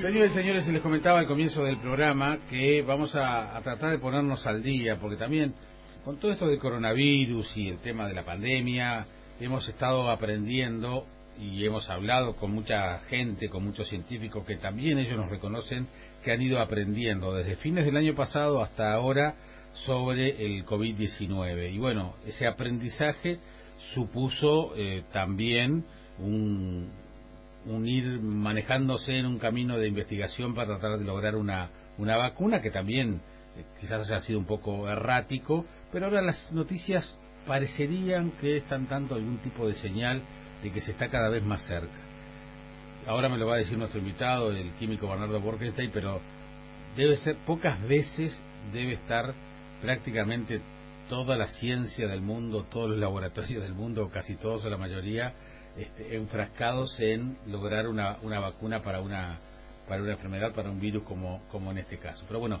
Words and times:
Señores 0.00 0.32
señores, 0.34 0.68
les 0.68 0.82
comentaba 0.82 1.20
al 1.20 1.26
comienzo 1.26 1.64
del 1.64 1.78
programa 1.78 2.38
que 2.50 2.82
vamos 2.82 3.16
a, 3.16 3.58
tratar 3.62 3.92
de 3.92 3.98
ponernos 3.98 4.46
al 4.46 4.62
día, 4.62 4.98
porque 5.00 5.16
también 5.16 5.54
con 6.04 6.18
todo 6.18 6.32
esto 6.32 6.46
del 6.46 6.58
coronavirus 6.58 7.56
y 7.56 7.68
el 7.68 7.78
tema 7.78 8.06
de 8.06 8.12
la 8.12 8.22
pandemia, 8.22 9.06
hemos 9.40 9.66
estado 9.66 10.10
aprendiendo 10.10 11.06
y 11.40 11.64
hemos 11.64 11.88
hablado 11.88 12.36
con 12.36 12.52
mucha 12.52 12.98
gente, 13.08 13.48
con 13.48 13.64
muchos 13.64 13.88
científicos 13.88 14.44
que 14.44 14.56
también 14.56 14.98
ellos 14.98 15.16
nos 15.16 15.30
reconocen 15.30 15.88
que 16.22 16.30
han 16.30 16.42
ido 16.42 16.60
aprendiendo 16.60 17.34
desde 17.34 17.56
fines 17.56 17.86
del 17.86 17.96
año 17.96 18.14
pasado 18.14 18.62
hasta 18.62 18.92
ahora 18.92 19.34
sobre 19.72 20.44
el 20.44 20.66
COVID-19. 20.66 21.72
Y 21.72 21.78
bueno, 21.78 22.16
ese 22.26 22.46
aprendizaje 22.46 23.38
supuso 23.94 24.74
eh, 24.76 25.04
también 25.10 25.84
un, 26.18 26.90
un, 27.66 27.86
ir 27.88 28.20
manejándose 28.20 29.18
en 29.18 29.26
un 29.26 29.38
camino 29.38 29.78
de 29.78 29.88
investigación 29.88 30.54
para 30.54 30.78
tratar 30.78 30.98
de 30.98 31.04
lograr 31.04 31.36
una, 31.36 31.70
una 31.98 32.16
vacuna 32.16 32.60
que 32.60 32.70
también 32.70 33.20
eh, 33.56 33.64
quizás 33.80 34.10
haya 34.10 34.20
sido 34.20 34.38
un 34.38 34.46
poco 34.46 34.88
errático, 34.88 35.66
pero 35.92 36.06
ahora 36.06 36.22
las 36.22 36.52
noticias 36.52 37.18
parecerían 37.46 38.32
que 38.40 38.56
están 38.56 38.88
dando 38.88 39.14
algún 39.14 39.38
tipo 39.38 39.66
de 39.66 39.74
señal 39.74 40.22
de 40.62 40.72
que 40.72 40.80
se 40.80 40.92
está 40.92 41.08
cada 41.08 41.28
vez 41.28 41.42
más 41.42 41.64
cerca. 41.66 41.94
Ahora 43.06 43.28
me 43.28 43.38
lo 43.38 43.46
va 43.46 43.54
a 43.54 43.58
decir 43.58 43.78
nuestro 43.78 44.00
invitado, 44.00 44.50
el 44.50 44.72
químico 44.74 45.08
Bernardo 45.08 45.40
Borkenstein, 45.40 45.90
pero 45.92 46.20
debe 46.96 47.16
ser, 47.18 47.36
pocas 47.46 47.80
veces 47.86 48.42
debe 48.72 48.94
estar 48.94 49.32
prácticamente 49.80 50.60
toda 51.08 51.36
la 51.36 51.46
ciencia 51.46 52.08
del 52.08 52.20
mundo, 52.20 52.64
todos 52.64 52.90
los 52.90 52.98
laboratorios 52.98 53.62
del 53.62 53.74
mundo, 53.74 54.10
casi 54.12 54.34
todos 54.36 54.64
o 54.64 54.70
la 54.70 54.76
mayoría, 54.76 55.34
este, 55.78 56.16
enfrascados 56.16 56.98
en 57.00 57.36
lograr 57.46 57.88
una, 57.88 58.18
una 58.22 58.40
vacuna 58.40 58.82
para 58.82 59.00
una, 59.00 59.38
para 59.88 60.02
una 60.02 60.12
enfermedad, 60.12 60.52
para 60.54 60.70
un 60.70 60.80
virus 60.80 61.02
como, 61.04 61.42
como 61.50 61.70
en 61.70 61.78
este 61.78 61.98
caso. 61.98 62.24
Pero 62.26 62.40
bueno, 62.40 62.60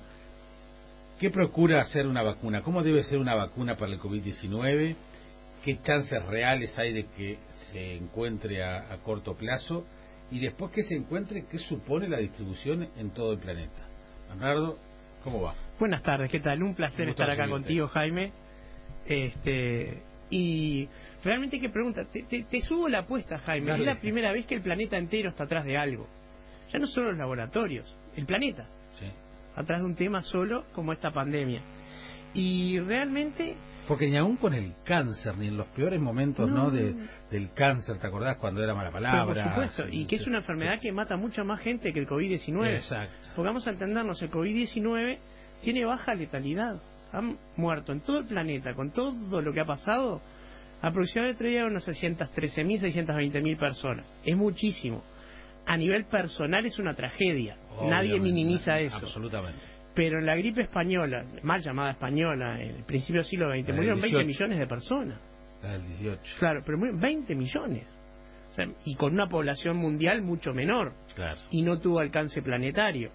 ¿qué 1.18 1.30
procura 1.30 1.80
hacer 1.80 2.06
una 2.06 2.22
vacuna? 2.22 2.62
¿Cómo 2.62 2.82
debe 2.82 3.02
ser 3.02 3.18
una 3.18 3.34
vacuna 3.34 3.76
para 3.76 3.92
el 3.92 4.00
COVID-19? 4.00 4.96
¿Qué 5.64 5.82
chances 5.82 6.24
reales 6.26 6.78
hay 6.78 6.92
de 6.92 7.06
que 7.06 7.38
se 7.72 7.96
encuentre 7.96 8.62
a, 8.62 8.92
a 8.92 8.98
corto 8.98 9.34
plazo? 9.34 9.84
Y 10.30 10.40
después 10.40 10.72
que 10.72 10.82
se 10.82 10.94
encuentre, 10.94 11.46
¿qué 11.50 11.58
supone 11.58 12.08
la 12.08 12.18
distribución 12.18 12.88
en 12.96 13.10
todo 13.10 13.32
el 13.32 13.38
planeta? 13.38 13.86
Bernardo, 14.28 14.76
¿cómo 15.22 15.40
va? 15.42 15.54
Buenas 15.78 16.02
tardes, 16.02 16.30
¿qué 16.30 16.40
tal? 16.40 16.62
Un 16.62 16.74
placer 16.74 17.08
estar 17.08 17.30
acá 17.30 17.48
contigo, 17.48 17.88
Jaime. 17.88 18.32
Este, 19.06 20.02
y 20.30 20.88
realmente 21.22 21.60
qué 21.60 21.68
pregunta, 21.68 22.04
te, 22.04 22.22
te, 22.22 22.60
subo 22.62 22.88
la 22.88 23.00
apuesta, 23.00 23.38
Jaime. 23.38 23.74
Es 23.74 23.80
la 23.80 23.98
primera 23.98 24.32
vez 24.32 24.46
que 24.46 24.54
el 24.56 24.62
planeta 24.62 24.96
entero 24.96 25.30
está 25.30 25.44
atrás 25.44 25.64
de 25.64 25.76
algo. 25.76 26.06
Ya 26.72 26.78
no 26.78 26.86
solo 26.86 27.10
los 27.10 27.18
laboratorios, 27.18 27.96
el 28.16 28.26
planeta. 28.26 28.66
Sí. 28.98 29.06
Atrás 29.54 29.80
de 29.80 29.86
un 29.86 29.94
tema 29.94 30.22
solo 30.22 30.64
como 30.74 30.92
esta 30.92 31.10
pandemia. 31.10 31.62
Y 32.34 32.78
realmente 32.80 33.56
porque 33.86 34.08
ni 34.08 34.16
aún 34.16 34.36
con 34.36 34.52
el 34.52 34.74
cáncer, 34.84 35.36
ni 35.38 35.48
en 35.48 35.56
los 35.56 35.68
peores 35.68 36.00
momentos 36.00 36.50
no. 36.50 36.70
de, 36.70 36.94
del 37.30 37.52
cáncer, 37.52 37.98
¿te 37.98 38.06
acordás 38.08 38.36
cuando 38.38 38.62
era 38.62 38.74
mala 38.74 38.90
palabra? 38.90 39.24
por 39.24 39.36
supuesto, 39.36 39.88
y 39.88 40.06
que 40.06 40.16
es 40.16 40.26
una 40.26 40.38
enfermedad 40.38 40.80
que 40.80 40.90
mata 40.90 41.16
mucha 41.16 41.44
más 41.44 41.60
gente 41.60 41.92
que 41.92 42.00
el 42.00 42.08
COVID-19. 42.08 42.76
Exacto. 42.76 43.14
Porque 43.36 43.46
vamos 43.46 43.66
a 43.66 43.70
entendernos, 43.70 44.20
el 44.22 44.30
COVID-19 44.30 45.18
tiene 45.62 45.84
baja 45.84 46.14
letalidad. 46.14 46.80
Han 47.12 47.38
muerto 47.56 47.92
en 47.92 48.00
todo 48.00 48.18
el 48.18 48.26
planeta, 48.26 48.74
con 48.74 48.90
todo 48.90 49.40
lo 49.40 49.52
que 49.52 49.60
ha 49.60 49.64
pasado, 49.64 50.20
aproximadamente 50.82 51.64
unas 51.64 51.86
613.000, 51.88 53.06
620.000 53.06 53.58
personas. 53.58 54.12
Es 54.24 54.36
muchísimo. 54.36 55.02
A 55.66 55.76
nivel 55.76 56.04
personal 56.06 56.64
es 56.64 56.78
una 56.78 56.94
tragedia. 56.94 57.56
Nadie 57.82 58.20
minimiza 58.20 58.78
eso. 58.78 58.96
Absolutamente. 58.96 59.58
Pero 59.94 60.18
en 60.18 60.26
la 60.26 60.36
gripe 60.36 60.62
española, 60.62 61.24
mal 61.42 61.62
llamada 61.62 61.92
española, 61.92 62.60
en 62.60 62.76
el 62.76 62.84
principio 62.84 63.22
del 63.22 63.30
siglo 63.30 63.50
XX, 63.50 63.74
murieron 63.74 64.00
20 64.00 64.24
millones 64.24 64.58
de 64.58 64.66
personas. 64.66 65.18
el 65.62 65.86
18. 65.86 66.20
Claro, 66.38 66.62
pero 66.64 66.78
murieron 66.78 67.00
20 67.00 67.34
millones. 67.34 67.86
y 68.84 68.94
con 68.94 69.12
una 69.12 69.28
población 69.28 69.76
mundial 69.76 70.22
mucho 70.22 70.52
menor. 70.54 70.92
Claro. 71.14 71.38
Y 71.50 71.62
no 71.62 71.78
tuvo 71.78 71.98
alcance 71.98 72.40
planetario. 72.42 73.10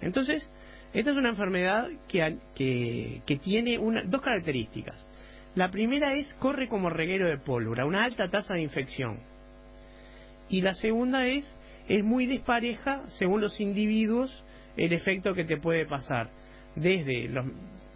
Entonces, 0.00 0.50
esta 0.98 1.10
es 1.10 1.16
una 1.18 1.28
enfermedad 1.28 1.88
que, 2.08 3.38
tiene 3.42 3.78
una, 3.78 4.02
dos 4.04 4.22
características. 4.22 5.06
La 5.54 5.70
primera 5.70 6.14
es 6.14 6.32
corre 6.34 6.68
como 6.68 6.88
reguero 6.88 7.28
de 7.28 7.36
pólvora, 7.36 7.84
una 7.84 8.02
alta 8.02 8.28
tasa 8.28 8.54
de 8.54 8.62
infección. 8.62 9.18
Y 10.48 10.62
la 10.62 10.72
segunda 10.74 11.26
es 11.26 11.56
es 11.86 12.02
muy 12.02 12.26
dispareja 12.26 13.06
según 13.18 13.42
los 13.42 13.60
individuos 13.60 14.42
el 14.76 14.92
efecto 14.94 15.34
que 15.34 15.44
te 15.44 15.58
puede 15.58 15.84
pasar. 15.86 16.30
Desde 16.74 17.28
los 17.28 17.44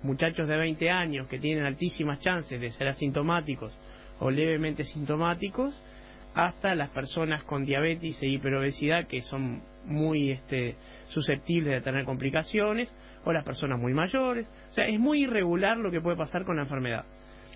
muchachos 0.02 0.46
de 0.46 0.56
20 0.56 0.90
años 0.90 1.26
que 1.28 1.38
tienen 1.38 1.64
altísimas 1.64 2.18
chances 2.20 2.60
de 2.60 2.70
ser 2.70 2.88
asintomáticos 2.88 3.72
o 4.18 4.30
levemente 4.30 4.84
sintomáticos, 4.84 5.74
hasta 6.34 6.74
las 6.74 6.90
personas 6.90 7.44
con 7.44 7.64
diabetes 7.64 8.22
e 8.22 8.28
hiperobesidad 8.28 9.06
que 9.06 9.22
son 9.22 9.62
muy 9.84 10.30
este, 10.30 10.76
susceptibles 11.08 11.74
de 11.74 11.80
tener 11.80 12.04
complicaciones, 12.04 12.94
o 13.24 13.32
las 13.32 13.44
personas 13.44 13.78
muy 13.78 13.92
mayores. 13.92 14.46
O 14.70 14.72
sea, 14.72 14.86
es 14.86 14.98
muy 14.98 15.24
irregular 15.24 15.76
lo 15.76 15.90
que 15.90 16.00
puede 16.00 16.16
pasar 16.16 16.44
con 16.44 16.56
la 16.56 16.62
enfermedad. 16.62 17.04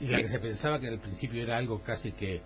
Y 0.01 0.07
la 0.07 0.19
que 0.19 0.29
se 0.29 0.39
pensaba 0.41 0.81
que 0.81 0.89
al 0.89 0.99
principio 0.99 1.43
era 1.43 1.57
algo 1.57 1.83
casi 1.83 2.13
que 2.13 2.43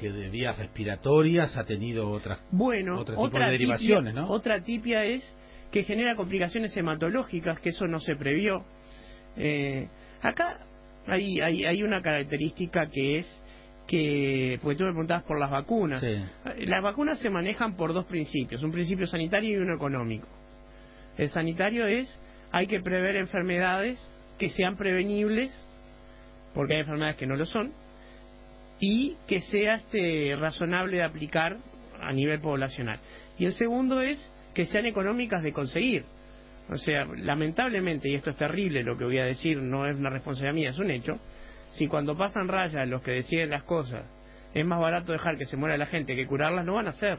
que 0.00 0.10
de 0.10 0.30
vías 0.30 0.56
respiratorias 0.58 1.56
ha 1.58 1.64
tenido 1.64 2.08
otras 2.08 2.40
bueno, 2.50 3.04
otra 3.16 3.50
derivaciones, 3.50 4.14
¿no? 4.14 4.30
Otra 4.30 4.62
tipia 4.62 5.04
es 5.04 5.36
que 5.70 5.84
genera 5.84 6.16
complicaciones 6.16 6.74
hematológicas, 6.76 7.60
que 7.60 7.68
eso 7.68 7.86
no 7.86 8.00
se 8.00 8.16
previó. 8.16 8.64
Eh, 9.36 9.88
acá 10.22 10.66
hay, 11.06 11.40
hay, 11.40 11.64
hay 11.64 11.82
una 11.82 12.00
característica 12.00 12.88
que 12.90 13.18
es 13.18 13.44
que, 13.90 14.60
porque 14.62 14.76
tú 14.76 14.84
me 14.84 14.90
preguntabas 14.90 15.24
por 15.24 15.36
las 15.36 15.50
vacunas. 15.50 16.00
Las 16.58 16.80
vacunas 16.80 17.18
se 17.18 17.28
manejan 17.28 17.76
por 17.76 17.92
dos 17.92 18.06
principios, 18.06 18.62
un 18.62 18.70
principio 18.70 19.04
sanitario 19.04 19.50
y 19.50 19.56
uno 19.60 19.74
económico. 19.74 20.28
El 21.18 21.28
sanitario 21.28 21.88
es, 21.88 22.16
hay 22.52 22.68
que 22.68 22.78
prever 22.78 23.16
enfermedades 23.16 24.08
que 24.38 24.48
sean 24.48 24.76
prevenibles, 24.76 25.50
porque 26.54 26.74
hay 26.74 26.80
enfermedades 26.82 27.16
que 27.16 27.26
no 27.26 27.34
lo 27.34 27.44
son, 27.46 27.72
y 28.78 29.16
que 29.26 29.40
sea 29.40 29.74
este, 29.74 30.36
razonable 30.36 30.98
de 30.98 31.02
aplicar 31.02 31.56
a 32.00 32.12
nivel 32.12 32.38
poblacional. 32.38 33.00
Y 33.38 33.46
el 33.46 33.52
segundo 33.54 34.02
es 34.02 34.32
que 34.54 34.66
sean 34.66 34.86
económicas 34.86 35.42
de 35.42 35.52
conseguir. 35.52 36.04
O 36.70 36.76
sea, 36.76 37.06
lamentablemente, 37.06 38.08
y 38.08 38.14
esto 38.14 38.30
es 38.30 38.36
terrible 38.36 38.84
lo 38.84 38.96
que 38.96 39.04
voy 39.04 39.18
a 39.18 39.24
decir, 39.24 39.60
no 39.60 39.84
es 39.88 39.96
una 39.96 40.10
responsabilidad 40.10 40.54
mía, 40.54 40.70
es 40.70 40.78
un 40.78 40.92
hecho, 40.92 41.18
si 41.70 41.86
cuando 41.86 42.16
pasan 42.16 42.48
rayas 42.48 42.88
los 42.88 43.02
que 43.02 43.12
deciden 43.12 43.50
las 43.50 43.64
cosas 43.64 44.04
es 44.54 44.66
más 44.66 44.80
barato 44.80 45.12
dejar 45.12 45.36
que 45.36 45.44
se 45.44 45.56
muera 45.56 45.76
la 45.76 45.86
gente 45.86 46.16
que 46.16 46.26
curarlas, 46.26 46.64
no 46.64 46.74
van 46.74 46.86
a 46.86 46.90
hacer. 46.90 47.18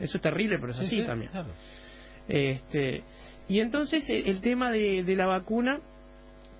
Eso 0.00 0.18
es 0.18 0.22
terrible, 0.22 0.58
pero 0.58 0.72
es 0.72 0.80
así 0.80 1.02
también. 1.04 1.30
Este, 2.28 3.04
y 3.48 3.60
entonces 3.60 4.08
el, 4.10 4.26
el 4.26 4.40
tema 4.40 4.70
de, 4.70 5.04
de, 5.04 5.16
la 5.16 5.26
vacuna 5.26 5.80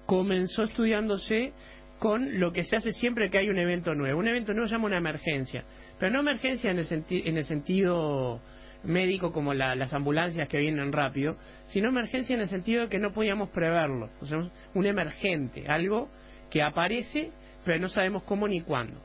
comenzó 0.06 0.62
estudiándose 0.62 1.52
con 1.98 2.38
lo 2.38 2.52
que 2.52 2.62
se 2.64 2.76
hace 2.76 2.92
siempre 2.92 3.30
que 3.30 3.38
hay 3.38 3.48
un 3.48 3.58
evento 3.58 3.94
nuevo. 3.94 4.20
Un 4.20 4.28
evento 4.28 4.52
nuevo 4.52 4.68
se 4.68 4.74
llama 4.76 4.86
una 4.86 4.98
emergencia, 4.98 5.64
pero 5.98 6.12
no 6.12 6.20
emergencia 6.20 6.70
en 6.70 6.78
el, 6.78 6.86
en 7.10 7.36
el 7.36 7.44
sentido 7.44 8.40
médico 8.84 9.32
como 9.32 9.52
las 9.52 9.92
ambulancias 9.92 10.48
que 10.48 10.58
vienen 10.58 10.92
rápido, 10.92 11.36
sino 11.66 11.88
emergencia 11.88 12.34
en 12.34 12.42
el 12.42 12.48
sentido 12.48 12.82
de 12.82 12.88
que 12.88 12.98
no 12.98 13.12
podíamos 13.12 13.50
preverlo. 13.50 14.10
O 14.20 14.26
sea, 14.26 14.38
un 14.74 14.86
emergente, 14.86 15.66
algo 15.66 16.08
que 16.50 16.62
aparece, 16.62 17.30
pero 17.64 17.78
no 17.78 17.88
sabemos 17.88 18.22
cómo 18.24 18.48
ni 18.48 18.60
cuándo. 18.60 19.00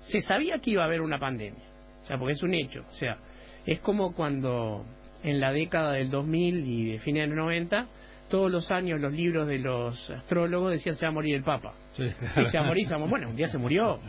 Se 0.00 0.20
sabía 0.20 0.58
que 0.58 0.70
iba 0.70 0.82
a 0.82 0.86
haber 0.86 1.00
una 1.00 1.18
pandemia, 1.18 1.64
o 2.02 2.04
sea, 2.04 2.18
porque 2.18 2.34
es 2.34 2.42
un 2.42 2.54
hecho. 2.54 2.84
O 2.88 2.92
sea, 2.92 3.18
es 3.66 3.80
como 3.80 4.14
cuando 4.14 4.84
en 5.22 5.40
la 5.40 5.52
década 5.52 5.92
del 5.92 6.10
2000 6.10 6.66
y 6.66 6.92
de 6.92 6.98
fines 6.98 7.22
de 7.22 7.34
los 7.34 7.44
90, 7.44 7.86
todos 8.28 8.50
los 8.50 8.70
años 8.70 9.00
los 9.00 9.12
libros 9.12 9.46
de 9.46 9.58
los 9.58 10.10
astrólogos 10.10 10.72
decían 10.72 10.96
se 10.96 11.06
va 11.06 11.10
a 11.10 11.14
morir 11.14 11.36
el 11.36 11.44
Papa. 11.44 11.74
Sí, 11.92 12.08
se 12.50 12.58
va 12.58 12.64
a 12.64 12.66
morir, 12.66 12.86
bueno, 13.08 13.28
un 13.28 13.36
día 13.36 13.48
se 13.48 13.58
murió. 13.58 14.00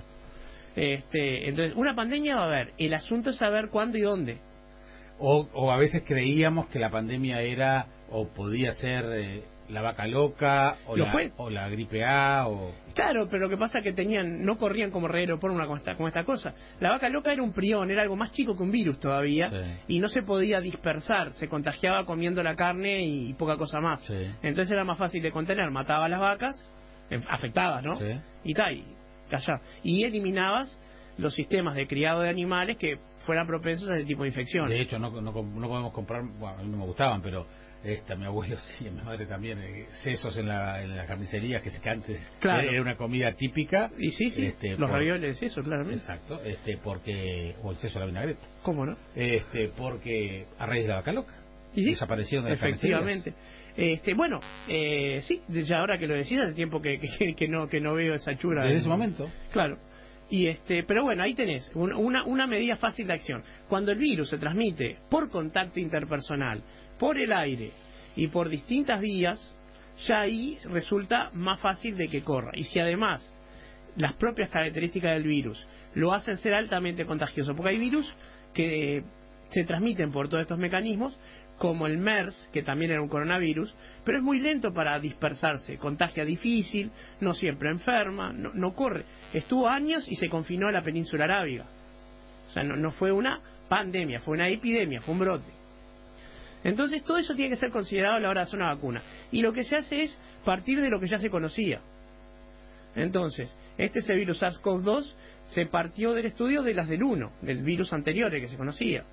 Este, 0.76 1.50
entonces, 1.50 1.76
una 1.76 1.94
pandemia 1.94 2.36
va 2.36 2.44
a 2.44 2.46
haber. 2.46 2.74
El 2.78 2.94
asunto 2.94 3.30
es 3.30 3.38
saber 3.38 3.70
cuándo 3.70 3.98
y 3.98 4.02
dónde. 4.02 4.38
O, 5.20 5.48
o 5.54 5.72
a 5.72 5.78
veces 5.78 6.04
creíamos 6.06 6.68
que 6.68 6.80
la 6.80 6.90
pandemia 6.90 7.42
era 7.42 7.86
o 8.10 8.28
podía 8.28 8.72
ser 8.74 9.06
eh, 9.14 9.44
la 9.70 9.82
vaca 9.82 10.06
loca 10.08 10.76
o 10.88 10.96
la, 10.96 11.32
o 11.38 11.50
la 11.50 11.70
gripe 11.70 12.04
A 12.04 12.48
o 12.48 12.74
claro 12.94 13.28
pero 13.30 13.44
lo 13.44 13.50
que 13.50 13.58
pasa 13.58 13.80
es 13.80 13.84
que 13.84 13.94
tenían 13.94 14.44
no 14.44 14.58
corrían 14.58 14.92
como 14.92 15.08
reguero 15.08 15.40
por 15.40 15.52
una 15.52 15.66
como 15.66 15.78
esta, 15.78 15.92
esta 15.92 16.24
cosa. 16.24 16.54
La 16.80 16.92
vaca 16.92 17.10
loca 17.10 17.32
era 17.32 17.42
un 17.42 17.54
prión 17.54 17.90
era 17.92 18.02
algo 18.02 18.16
más 18.16 18.32
chico 18.32 18.56
que 18.56 18.64
un 18.64 18.72
virus 18.72 19.00
todavía 19.00 19.52
y 19.88 20.00
no 20.00 20.10
se 20.10 20.24
podía 20.24 20.62
dispersar 20.62 21.34
se 21.34 21.48
contagiaba 21.48 22.06
comiendo 22.06 22.44
la 22.44 22.56
carne 22.56 23.04
y 23.06 23.34
poca 23.34 23.58
cosa 23.58 23.80
más. 23.80 24.08
Entonces 24.42 24.72
era 24.72 24.84
más 24.84 24.98
fácil 24.98 25.22
de 25.22 25.32
contener 25.32 25.70
mataba 25.72 26.06
a 26.06 26.10
las 26.10 26.20
vacas 26.20 26.70
eh, 27.10 27.22
afectadas 27.30 27.84
no 27.84 27.94
y 28.44 28.54
tal 28.54 28.74
y 28.74 28.86
y 29.84 30.04
eliminabas 30.04 30.80
los 31.18 31.34
sistemas 31.34 31.76
de 31.76 31.88
criado 31.88 32.22
de 32.22 32.30
animales 32.30 32.78
que 32.78 32.98
fueran 33.26 33.48
propensos 33.48 33.90
a 33.90 33.96
ese 33.96 34.06
tipo 34.06 34.24
de 34.24 34.30
infección. 34.30 34.70
De 34.70 34.82
hecho, 34.82 35.00
no, 35.00 35.10
no, 35.10 35.22
no 35.22 35.68
podemos 35.68 35.94
comprar, 35.94 36.24
bueno, 36.24 36.60
a 36.60 36.64
mí 36.64 36.70
no 36.70 36.78
me 36.78 36.86
gustaban, 36.86 37.22
pero 37.22 37.46
esta, 37.84 38.16
mi 38.16 38.26
abuelo 38.26 38.58
sí, 38.78 38.90
mi 38.90 39.02
madre 39.02 39.26
también, 39.26 39.60
eh, 39.60 39.88
sesos 40.04 40.38
en 40.38 40.48
la, 40.48 40.82
en 40.82 40.96
la 40.96 41.06
carnicería, 41.06 41.62
que, 41.62 41.70
que 41.70 41.90
antes 41.90 42.32
era 42.42 42.82
una 42.82 42.96
comida 42.96 43.34
típica. 43.34 43.92
Y 43.98 44.12
sí, 44.12 44.30
sí, 44.30 44.46
este, 44.46 44.78
los 44.78 44.90
ravioles 44.90 45.22
de 45.22 45.48
seso, 45.48 45.62
claramente. 45.62 46.00
Exacto, 46.00 46.42
este, 46.44 46.78
porque, 46.78 47.56
o 47.64 47.72
el 47.72 47.78
seso 47.78 48.00
de 48.00 48.06
la 48.06 48.12
vinagreta. 48.12 48.42
¿Cómo 48.64 48.86
no? 48.86 48.98
Este, 49.16 49.70
porque 49.70 50.46
a 50.58 50.66
raíz 50.66 50.84
de 50.84 50.90
la 50.90 50.96
vaca 50.96 51.12
loca. 51.12 51.34
¿Y 51.76 51.84
Desaparecieron 51.86 52.46
de 52.46 52.52
las 52.52 52.62
Efectivamente. 52.62 53.34
Este, 53.76 54.14
bueno, 54.14 54.40
eh, 54.68 55.22
sí, 55.24 55.42
ya 55.48 55.80
ahora 55.80 55.98
que 55.98 56.06
lo 56.06 56.14
decís, 56.14 56.38
hace 56.38 56.54
tiempo 56.54 56.80
que, 56.80 57.00
que, 57.36 57.48
no, 57.48 57.68
que 57.68 57.82
no 57.82 57.96
veo 57.96 58.14
esa 58.14 58.38
chura. 58.38 58.66
Desde 58.66 58.80
ese 58.80 58.90
momento. 58.90 59.28
Claro. 59.52 59.78
Y 60.30 60.48
este, 60.48 60.84
pero 60.84 61.04
bueno, 61.04 61.24
ahí 61.24 61.34
tenés 61.34 61.70
una, 61.76 62.24
una 62.26 62.48
medida 62.48 62.76
fácil 62.76 63.08
de 63.08 63.14
acción. 63.14 63.44
Cuando 63.68 63.92
el 63.92 63.98
virus 63.98 64.30
se 64.30 64.38
transmite 64.38 64.98
por 65.10 65.30
contacto 65.30 65.80
interpersonal, 65.80 66.64
por 67.04 67.20
el 67.20 67.34
aire 67.34 67.72
y 68.16 68.28
por 68.28 68.48
distintas 68.48 69.02
vías, 69.02 69.54
ya 70.08 70.22
ahí 70.22 70.58
resulta 70.70 71.32
más 71.34 71.60
fácil 71.60 71.98
de 71.98 72.08
que 72.08 72.24
corra. 72.24 72.52
Y 72.54 72.64
si 72.64 72.80
además 72.80 73.22
las 73.98 74.14
propias 74.14 74.50
características 74.50 75.16
del 75.16 75.24
virus 75.24 75.68
lo 75.96 76.14
hacen 76.14 76.38
ser 76.38 76.54
altamente 76.54 77.06
contagioso, 77.06 77.56
porque 77.56 77.72
hay 77.72 77.78
virus 77.78 78.10
que 78.54 79.04
se 79.50 79.66
transmiten 79.66 80.14
por 80.14 80.30
todos 80.30 80.44
estos 80.44 80.58
mecanismos, 80.58 81.20
como 81.58 81.88
el 81.88 81.98
MERS, 81.98 82.50
que 82.54 82.64
también 82.64 82.92
era 82.92 83.02
un 83.02 83.10
coronavirus, 83.10 83.76
pero 84.06 84.20
es 84.20 84.24
muy 84.24 84.40
lento 84.40 84.74
para 84.74 84.98
dispersarse, 84.98 85.78
contagia 85.78 86.24
difícil, 86.24 86.90
no 87.20 87.34
siempre 87.34 87.70
enferma, 87.70 88.32
no, 88.32 88.74
corre. 88.76 89.04
Estuvo 89.34 89.68
años 89.68 90.10
y 90.10 90.16
se 90.16 90.30
confinó 90.30 90.70
a 90.70 90.72
la 90.72 90.82
península 90.82 91.26
arábiga. 91.26 91.66
O 92.48 92.52
sea, 92.52 92.64
no, 92.64 92.78
no 92.78 92.92
fue 92.92 93.12
una 93.12 93.42
pandemia, 93.68 94.22
fue 94.22 94.36
una 94.36 94.48
epidemia, 94.48 95.02
fue 95.02 95.16
un 95.16 95.20
brote. 95.20 95.63
Entonces 96.64 97.04
todo 97.04 97.18
eso 97.18 97.36
tiene 97.36 97.52
que 97.52 97.60
ser 97.60 97.72
considerado 97.72 98.16
a 98.16 98.20
la 98.20 98.30
hora 98.30 98.42
de 98.42 98.48
hacer 98.48 98.60
una 98.60 98.74
vacuna. 98.74 99.02
Y 99.32 99.42
lo 99.42 99.54
que 99.54 99.64
se 99.64 99.76
hace 99.76 100.04
es 100.04 100.20
partir 100.46 100.82
de 100.82 100.90
lo 100.90 101.00
que 101.00 101.08
ya 101.08 101.18
se 101.18 101.30
conocía. 101.30 101.82
Entonces, 102.96 103.56
este 103.78 104.00
ese 104.00 104.14
virus 104.14 104.42
SARS-CoV-2 104.42 105.14
se 105.44 105.66
partió 105.66 106.14
del 106.14 106.28
estudio 106.28 106.62
de 106.62 106.74
las 106.74 106.88
del 106.88 107.04
1, 107.04 107.32
del 107.42 107.64
virus 107.64 107.92
anterior 107.92 108.32
que 108.32 108.48
se 108.48 108.58
conocía. 108.58 109.04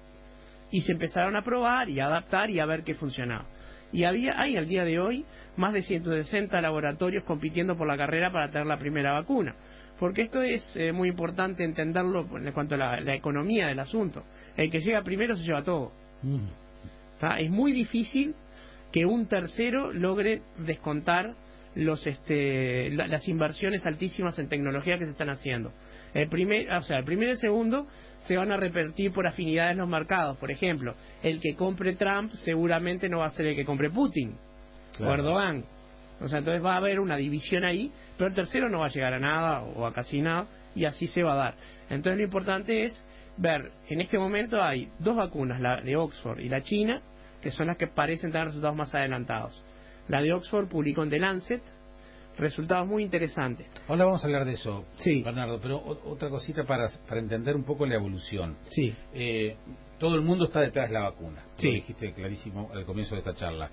Y 0.70 0.82
se 0.82 0.92
empezaron 0.92 1.34
a 1.36 1.42
probar 1.42 1.88
y 1.88 1.98
a 1.98 2.06
adaptar 2.06 2.50
y 2.50 2.60
a 2.60 2.66
ver 2.66 2.84
qué 2.84 2.94
funcionaba. 2.94 3.46
Y 3.92 4.04
había, 4.04 4.32
hay 4.36 4.56
al 4.56 4.68
día 4.68 4.84
de 4.84 5.00
hoy 5.00 5.24
más 5.56 5.72
de 5.72 5.82
160 5.82 6.60
laboratorios 6.60 7.24
compitiendo 7.24 7.76
por 7.76 7.88
la 7.88 7.96
carrera 7.96 8.30
para 8.30 8.50
tener 8.50 8.66
la 8.66 8.78
primera 8.78 9.12
vacuna. 9.12 9.56
Porque 9.98 10.22
esto 10.22 10.40
es 10.40 10.64
eh, 10.76 10.92
muy 10.92 11.08
importante 11.08 11.64
entenderlo 11.64 12.26
en 12.38 12.52
cuanto 12.52 12.76
a 12.76 12.78
la, 12.78 13.14
economía 13.14 13.66
del 13.66 13.80
asunto. 13.80 14.22
El 14.56 14.70
que 14.70 14.78
llega 14.78 15.02
primero 15.02 15.36
se 15.36 15.44
lleva 15.44 15.62
todo. 15.62 15.92
Es 17.38 17.50
muy 17.50 17.72
difícil 17.72 18.34
que 18.92 19.06
un 19.06 19.26
tercero 19.26 19.92
logre 19.92 20.42
descontar 20.58 21.34
los, 21.74 22.06
este, 22.06 22.90
las 22.90 23.28
inversiones 23.28 23.86
altísimas 23.86 24.38
en 24.38 24.48
tecnología 24.48 24.98
que 24.98 25.04
se 25.04 25.12
están 25.12 25.28
haciendo. 25.28 25.72
El 26.14 26.28
primer, 26.28 26.70
o 26.72 26.82
sea, 26.82 26.98
el 26.98 27.04
primero 27.04 27.28
y 27.28 27.32
el 27.32 27.38
segundo 27.38 27.86
se 28.26 28.36
van 28.36 28.50
a 28.50 28.56
repetir 28.56 29.12
por 29.12 29.26
afinidades 29.26 29.72
en 29.72 29.78
los 29.78 29.88
mercados. 29.88 30.36
Por 30.38 30.50
ejemplo, 30.50 30.94
el 31.22 31.40
que 31.40 31.54
compre 31.54 31.94
Trump 31.94 32.32
seguramente 32.44 33.08
no 33.08 33.18
va 33.18 33.26
a 33.26 33.30
ser 33.30 33.46
el 33.46 33.56
que 33.56 33.64
compre 33.64 33.90
Putin 33.90 34.34
o 34.98 35.04
Erdogan. 35.04 35.64
O 36.20 36.28
sea, 36.28 36.40
entonces 36.40 36.62
va 36.64 36.74
a 36.74 36.78
haber 36.78 37.00
una 37.00 37.16
división 37.16 37.64
ahí, 37.64 37.90
pero 38.18 38.28
el 38.28 38.34
tercero 38.34 38.68
no 38.68 38.80
va 38.80 38.86
a 38.86 38.90
llegar 38.90 39.14
a 39.14 39.20
nada 39.20 39.62
o 39.62 39.86
a 39.86 39.92
casi 39.92 40.20
nada 40.20 40.46
y 40.74 40.84
así 40.84 41.06
se 41.06 41.22
va 41.22 41.32
a 41.32 41.36
dar. 41.36 41.54
Entonces 41.88 42.18
lo 42.18 42.24
importante 42.24 42.82
es 42.82 43.04
ver, 43.36 43.70
en 43.88 44.00
este 44.00 44.18
momento 44.18 44.62
hay 44.62 44.88
dos 44.98 45.16
vacunas, 45.16 45.60
la 45.60 45.80
de 45.80 45.96
Oxford 45.96 46.40
y 46.40 46.48
la 46.48 46.60
China, 46.62 47.00
que 47.40 47.50
son 47.50 47.66
las 47.66 47.76
que 47.76 47.86
parecen 47.86 48.30
dar 48.30 48.46
resultados 48.46 48.76
más 48.76 48.94
adelantados. 48.94 49.64
La 50.08 50.22
de 50.22 50.32
Oxford 50.32 50.68
publicó 50.68 51.02
en 51.02 51.10
The 51.10 51.18
Lancet 51.18 51.62
resultados 52.36 52.86
muy 52.86 53.02
interesantes. 53.02 53.66
Ahora 53.88 54.06
vamos 54.06 54.22
a 54.24 54.26
hablar 54.26 54.44
de 54.44 54.54
eso, 54.54 54.86
sí. 54.96 55.22
Bernardo, 55.22 55.60
pero 55.60 55.82
otra 55.84 56.28
cosita 56.30 56.64
para, 56.64 56.88
para 57.06 57.20
entender 57.20 57.54
un 57.54 57.64
poco 57.64 57.86
la 57.86 57.94
evolución. 57.94 58.56
Sí. 58.70 58.94
Eh, 59.12 59.56
todo 59.98 60.14
el 60.14 60.22
mundo 60.22 60.46
está 60.46 60.60
detrás 60.60 60.88
de 60.88 60.94
la 60.94 61.02
vacuna, 61.02 61.44
sí. 61.56 61.66
lo 61.66 61.72
dijiste 61.74 62.12
clarísimo 62.12 62.70
al 62.72 62.84
comienzo 62.86 63.14
de 63.14 63.20
esta 63.20 63.34
charla. 63.34 63.70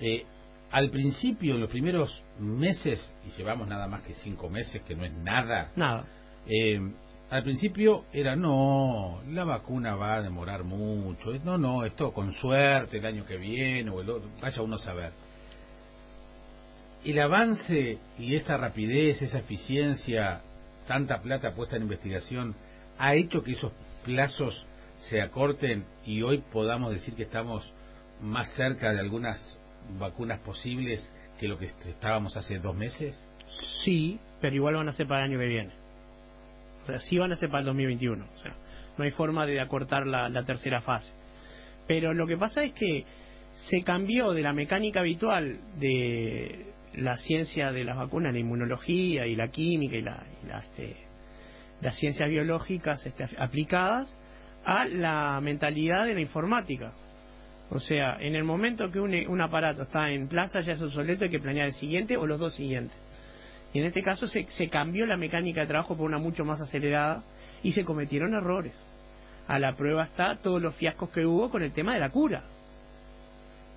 Eh, 0.00 0.24
al 0.70 0.90
principio, 0.90 1.54
en 1.54 1.60
los 1.60 1.70
primeros 1.70 2.24
meses, 2.38 3.12
y 3.26 3.36
llevamos 3.36 3.68
nada 3.68 3.86
más 3.86 4.02
que 4.02 4.14
cinco 4.14 4.48
meses, 4.48 4.82
que 4.82 4.94
no 4.94 5.04
es 5.04 5.12
nada, 5.12 5.72
nada. 5.76 6.06
Eh, 6.46 6.80
al 7.30 7.42
principio 7.42 8.04
era, 8.12 8.36
no, 8.36 9.22
la 9.28 9.44
vacuna 9.44 9.94
va 9.96 10.14
a 10.14 10.22
demorar 10.22 10.64
mucho, 10.64 11.32
no, 11.44 11.58
no, 11.58 11.84
esto 11.84 12.12
con 12.12 12.32
suerte 12.32 12.98
el 12.98 13.06
año 13.06 13.24
que 13.24 13.36
viene 13.36 13.90
o 13.90 14.00
el 14.00 14.10
otro, 14.10 14.30
vaya 14.40 14.62
uno 14.62 14.76
a 14.76 14.78
saber. 14.78 15.12
El 17.04 17.18
avance 17.18 17.98
y 18.18 18.34
esa 18.34 18.56
rapidez, 18.56 19.20
esa 19.20 19.38
eficiencia, 19.38 20.42
tanta 20.86 21.20
plata 21.20 21.54
puesta 21.54 21.76
en 21.76 21.82
investigación, 21.82 22.54
ha 22.98 23.14
hecho 23.14 23.42
que 23.42 23.52
esos 23.52 23.72
plazos 24.04 24.66
se 24.98 25.20
acorten 25.20 25.84
y 26.06 26.22
hoy 26.22 26.42
podamos 26.52 26.92
decir 26.92 27.14
que 27.14 27.24
estamos 27.24 27.72
más 28.20 28.54
cerca 28.54 28.92
de 28.92 29.00
algunas 29.00 29.58
vacunas 29.98 30.40
posibles 30.40 31.10
que 31.38 31.48
lo 31.48 31.58
que 31.58 31.66
estábamos 31.66 32.36
hace 32.36 32.58
dos 32.58 32.74
meses? 32.74 33.18
Sí, 33.84 34.18
pero 34.40 34.54
igual 34.54 34.74
van 34.74 34.88
a 34.88 34.92
ser 34.92 35.06
para 35.06 35.24
el 35.24 35.32
año 35.32 35.38
que 35.38 35.46
viene. 35.46 35.83
O 36.84 36.86
sea, 36.86 37.00
sí 37.00 37.18
van 37.18 37.32
a 37.32 37.36
ser 37.36 37.48
para 37.48 37.60
el 37.60 37.66
2021. 37.66 38.24
O 38.24 38.38
sea, 38.38 38.54
no 38.96 39.04
hay 39.04 39.10
forma 39.10 39.46
de 39.46 39.60
acortar 39.60 40.06
la, 40.06 40.44
tercera 40.44 40.80
fase. 40.80 41.12
Pero 41.86 42.14
lo 42.14 42.26
que 42.26 42.36
pasa 42.36 42.62
es 42.62 42.72
que 42.72 43.04
se 43.54 43.82
cambió 43.82 44.32
de 44.32 44.42
la 44.42 44.52
mecánica 44.52 45.00
habitual 45.00 45.58
de 45.78 46.66
la 46.94 47.16
ciencia 47.16 47.72
de 47.72 47.84
las 47.84 47.96
vacunas, 47.96 48.32
la 48.32 48.38
inmunología 48.38 49.26
y 49.26 49.34
la 49.34 49.48
química 49.48 49.96
y, 49.96 50.02
la, 50.02 50.22
este, 50.62 50.96
las 51.80 51.96
ciencias 51.96 52.28
biológicas 52.28 53.04
este, 53.06 53.26
aplicadas 53.38 54.16
a 54.64 54.84
la 54.86 55.40
mentalidad 55.40 56.06
de 56.06 56.14
la 56.14 56.20
informática. 56.20 56.92
O 57.70 57.80
sea, 57.80 58.16
en 58.20 58.34
el 58.34 58.44
momento 58.44 58.90
que 58.90 59.00
un, 59.00 59.14
un 59.14 59.40
aparato 59.40 59.82
está 59.82 60.10
en 60.10 60.28
plaza 60.28 60.60
ya 60.60 60.72
es 60.72 60.82
obsoleto, 60.82 61.24
hay 61.24 61.30
que 61.30 61.40
planear 61.40 61.66
el 61.66 61.72
siguiente 61.72 62.16
o 62.16 62.26
los 62.26 62.38
dos 62.38 62.54
siguientes. 62.54 62.96
Y 63.74 63.80
en 63.80 63.86
este 63.86 64.04
caso 64.04 64.28
se, 64.28 64.68
cambió 64.70 65.04
la 65.04 65.16
mecánica 65.16 65.62
de 65.62 65.66
trabajo 65.66 65.96
por 65.96 66.06
una 66.06 66.18
mucho 66.18 66.44
más 66.44 66.60
acelerada 66.60 67.24
y 67.64 67.72
se 67.72 67.84
cometieron 67.84 68.32
errores. 68.32 68.72
A 69.48 69.58
la 69.58 69.74
prueba 69.74 70.04
está 70.04 70.36
todos 70.40 70.62
los 70.62 70.76
fiascos 70.76 71.10
que 71.10 71.26
hubo 71.26 71.50
con 71.50 71.60
el 71.60 71.72
tema 71.72 71.92
de 71.92 72.00
la 72.00 72.10
cura. 72.10 72.44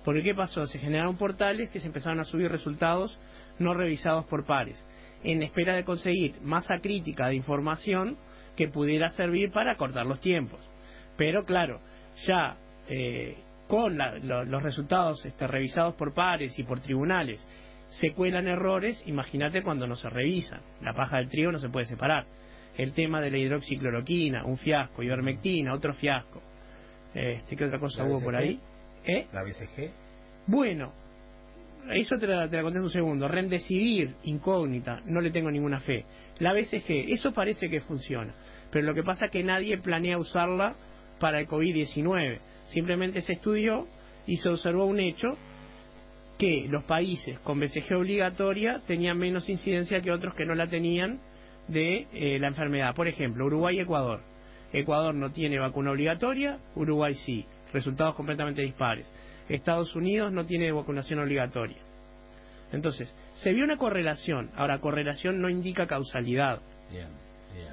Porque 0.04 0.22
¿qué 0.22 0.36
pasó? 0.36 0.66
Se 0.66 0.78
generaron 0.78 1.18
portales 1.18 1.68
que 1.70 1.80
se 1.80 1.88
empezaron 1.88 2.20
a 2.20 2.24
subir 2.24 2.48
resultados 2.48 3.20
no 3.58 3.74
revisados 3.74 4.24
por 4.26 4.46
pares, 4.46 4.82
en 5.24 5.42
espera 5.42 5.74
de 5.74 5.84
conseguir 5.84 6.40
masa 6.42 6.78
crítica 6.80 7.26
de 7.26 7.34
información 7.34 8.16
que 8.56 8.68
pudiera 8.68 9.08
servir 9.10 9.50
para 9.50 9.76
cortar 9.76 10.06
los 10.06 10.20
tiempos. 10.20 10.60
Pero 11.16 11.44
claro, 11.44 11.80
ya 12.24 12.56
eh, 12.88 13.36
con 13.66 13.98
los 13.98 14.62
resultados 14.62 15.26
este, 15.26 15.48
revisados 15.48 15.96
por 15.96 16.14
pares 16.14 16.56
y 16.56 16.62
por 16.62 16.78
tribunales 16.78 17.44
se 17.88 18.12
cuelan 18.12 18.46
errores, 18.46 19.02
imagínate 19.06 19.62
cuando 19.62 19.86
no 19.86 19.96
se 19.96 20.08
revisan. 20.08 20.60
La 20.82 20.94
paja 20.94 21.18
del 21.18 21.28
trigo 21.28 21.52
no 21.52 21.58
se 21.58 21.68
puede 21.68 21.86
separar. 21.86 22.26
El 22.76 22.92
tema 22.92 23.20
de 23.20 23.30
la 23.30 23.38
hidroxicloroquina, 23.38 24.44
un 24.44 24.56
fiasco, 24.58 25.02
ivermectina, 25.02 25.74
otro 25.74 25.94
fiasco. 25.94 26.42
Este, 27.14 27.56
¿Qué 27.56 27.64
otra 27.64 27.78
cosa 27.78 28.04
hubo 28.04 28.22
por 28.22 28.36
ahí? 28.36 28.60
¿Eh? 29.04 29.26
¿La 29.32 29.42
BCG? 29.42 29.90
Bueno, 30.46 30.92
eso 31.90 32.18
te 32.18 32.26
la, 32.26 32.48
te 32.48 32.56
la 32.56 32.62
conté 32.62 32.78
en 32.78 32.84
un 32.84 32.90
segundo. 32.90 33.26
Remdesivir, 33.26 34.14
incógnita, 34.24 35.00
no 35.06 35.20
le 35.20 35.30
tengo 35.30 35.50
ninguna 35.50 35.80
fe. 35.80 36.04
La 36.38 36.52
BCG, 36.52 37.10
eso 37.10 37.32
parece 37.32 37.68
que 37.68 37.80
funciona. 37.80 38.34
Pero 38.70 38.86
lo 38.86 38.94
que 38.94 39.02
pasa 39.02 39.26
es 39.26 39.32
que 39.32 39.42
nadie 39.42 39.78
planea 39.78 40.18
usarla 40.18 40.74
para 41.18 41.40
el 41.40 41.48
COVID-19. 41.48 42.38
Simplemente 42.66 43.22
se 43.22 43.32
estudió 43.32 43.86
y 44.26 44.36
se 44.36 44.50
observó 44.50 44.84
un 44.84 45.00
hecho 45.00 45.36
que 46.38 46.66
los 46.68 46.84
países 46.84 47.38
con 47.40 47.58
BCG 47.58 47.96
obligatoria 47.96 48.80
tenían 48.86 49.18
menos 49.18 49.48
incidencia 49.48 50.00
que 50.00 50.12
otros 50.12 50.34
que 50.34 50.46
no 50.46 50.54
la 50.54 50.68
tenían 50.68 51.20
de 51.66 52.06
eh, 52.12 52.38
la 52.38 52.48
enfermedad. 52.48 52.94
Por 52.94 53.08
ejemplo, 53.08 53.46
Uruguay 53.46 53.76
y 53.76 53.80
Ecuador. 53.80 54.20
Ecuador 54.72 55.14
no 55.14 55.30
tiene 55.30 55.58
vacuna 55.58 55.90
obligatoria, 55.90 56.58
Uruguay 56.74 57.14
sí. 57.14 57.44
Resultados 57.72 58.14
completamente 58.14 58.62
dispares. 58.62 59.10
Estados 59.48 59.94
Unidos 59.96 60.32
no 60.32 60.46
tiene 60.46 60.70
vacunación 60.72 61.18
obligatoria. 61.20 61.78
Entonces, 62.72 63.14
se 63.34 63.52
vio 63.52 63.64
una 63.64 63.76
correlación. 63.76 64.50
Ahora, 64.56 64.78
correlación 64.78 65.40
no 65.40 65.48
indica 65.48 65.86
causalidad. 65.86 66.60
Bien, 66.90 67.08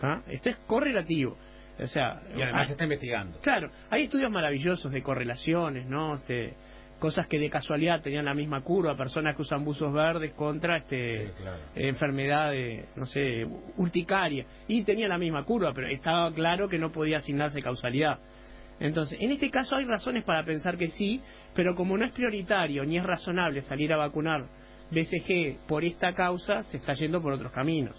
¿Ah? 0.01 0.21
Esto 0.27 0.49
es 0.49 0.55
correlativo. 0.67 1.37
O 1.77 1.87
sea, 1.87 2.21
y 2.35 2.41
además 2.41 2.67
se 2.67 2.73
está 2.73 2.85
investigando. 2.85 3.39
Claro, 3.39 3.69
hay 3.89 4.03
estudios 4.03 4.31
maravillosos 4.31 4.91
de 4.91 5.03
correlaciones, 5.03 5.85
¿no? 5.87 6.15
Este, 6.15 6.53
cosas 6.99 7.27
que 7.27 7.39
de 7.39 7.49
casualidad 7.49 8.01
tenían 8.01 8.25
la 8.25 8.33
misma 8.33 8.61
curva, 8.61 8.95
personas 8.95 9.35
que 9.35 9.41
usan 9.41 9.63
buzos 9.63 9.93
verdes 9.93 10.33
contra 10.33 10.77
este 10.77 11.31
enfermedad 11.75 12.51
de, 12.51 12.85
no 12.95 13.05
sé, 13.05 13.45
urticaria, 13.77 14.45
y 14.67 14.83
tenía 14.83 15.07
la 15.07 15.17
misma 15.17 15.43
curva, 15.43 15.73
pero 15.73 15.87
estaba 15.87 16.33
claro 16.33 16.69
que 16.69 16.77
no 16.77 16.91
podía 16.91 17.17
asignarse 17.17 17.61
causalidad. 17.61 18.19
Entonces, 18.79 19.17
en 19.21 19.31
este 19.31 19.49
caso 19.49 19.75
hay 19.75 19.85
razones 19.85 20.23
para 20.23 20.43
pensar 20.43 20.77
que 20.77 20.87
sí, 20.87 21.21
pero 21.53 21.75
como 21.75 21.97
no 21.97 22.05
es 22.05 22.11
prioritario 22.11 22.83
ni 22.83 22.97
es 22.97 23.03
razonable 23.03 23.61
salir 23.61 23.93
a 23.93 23.97
vacunar 23.97 24.47
BCG 24.91 25.67
por 25.67 25.83
esta 25.83 26.13
causa, 26.13 26.63
se 26.63 26.77
está 26.77 26.93
yendo 26.93 27.21
por 27.21 27.33
otros 27.33 27.51
caminos. 27.51 27.95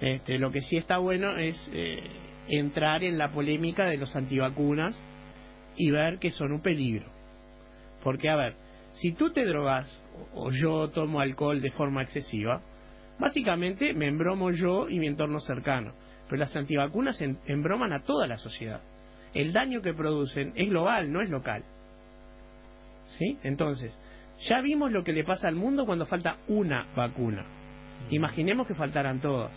Este, 0.00 0.38
lo 0.38 0.50
que 0.50 0.60
sí 0.60 0.76
está 0.76 0.98
bueno 0.98 1.36
es 1.36 1.56
eh, 1.72 2.02
entrar 2.48 3.04
en 3.04 3.18
la 3.18 3.30
polémica 3.30 3.84
de 3.84 3.96
los 3.96 4.14
antivacunas 4.16 5.00
y 5.76 5.90
ver 5.90 6.18
que 6.18 6.30
son 6.30 6.52
un 6.52 6.62
peligro. 6.62 7.19
Porque, 8.02 8.28
a 8.28 8.36
ver, 8.36 8.54
si 8.92 9.12
tú 9.12 9.30
te 9.30 9.44
drogas 9.44 10.02
o 10.34 10.50
yo 10.50 10.88
tomo 10.90 11.20
alcohol 11.20 11.60
de 11.60 11.70
forma 11.70 12.02
excesiva, 12.02 12.60
básicamente 13.18 13.94
me 13.94 14.08
embromo 14.08 14.50
yo 14.50 14.88
y 14.88 14.98
mi 14.98 15.06
entorno 15.06 15.40
cercano. 15.40 15.92
Pero 16.28 16.38
las 16.38 16.56
antivacunas 16.56 17.20
embroman 17.46 17.92
a 17.92 18.02
toda 18.02 18.26
la 18.26 18.36
sociedad 18.36 18.80
el 19.34 19.52
daño 19.52 19.80
que 19.82 19.94
producen 19.94 20.52
es 20.56 20.68
global, 20.68 21.12
no 21.12 21.20
es 21.20 21.30
local. 21.30 21.62
¿Sí? 23.18 23.38
Entonces, 23.42 23.96
ya 24.48 24.60
vimos 24.60 24.92
lo 24.92 25.04
que 25.04 25.12
le 25.12 25.24
pasa 25.24 25.48
al 25.48 25.54
mundo 25.54 25.86
cuando 25.86 26.06
falta 26.06 26.38
una 26.48 26.86
vacuna. 26.94 27.46
Imaginemos 28.10 28.66
que 28.66 28.74
faltaran 28.74 29.20
todas. 29.20 29.52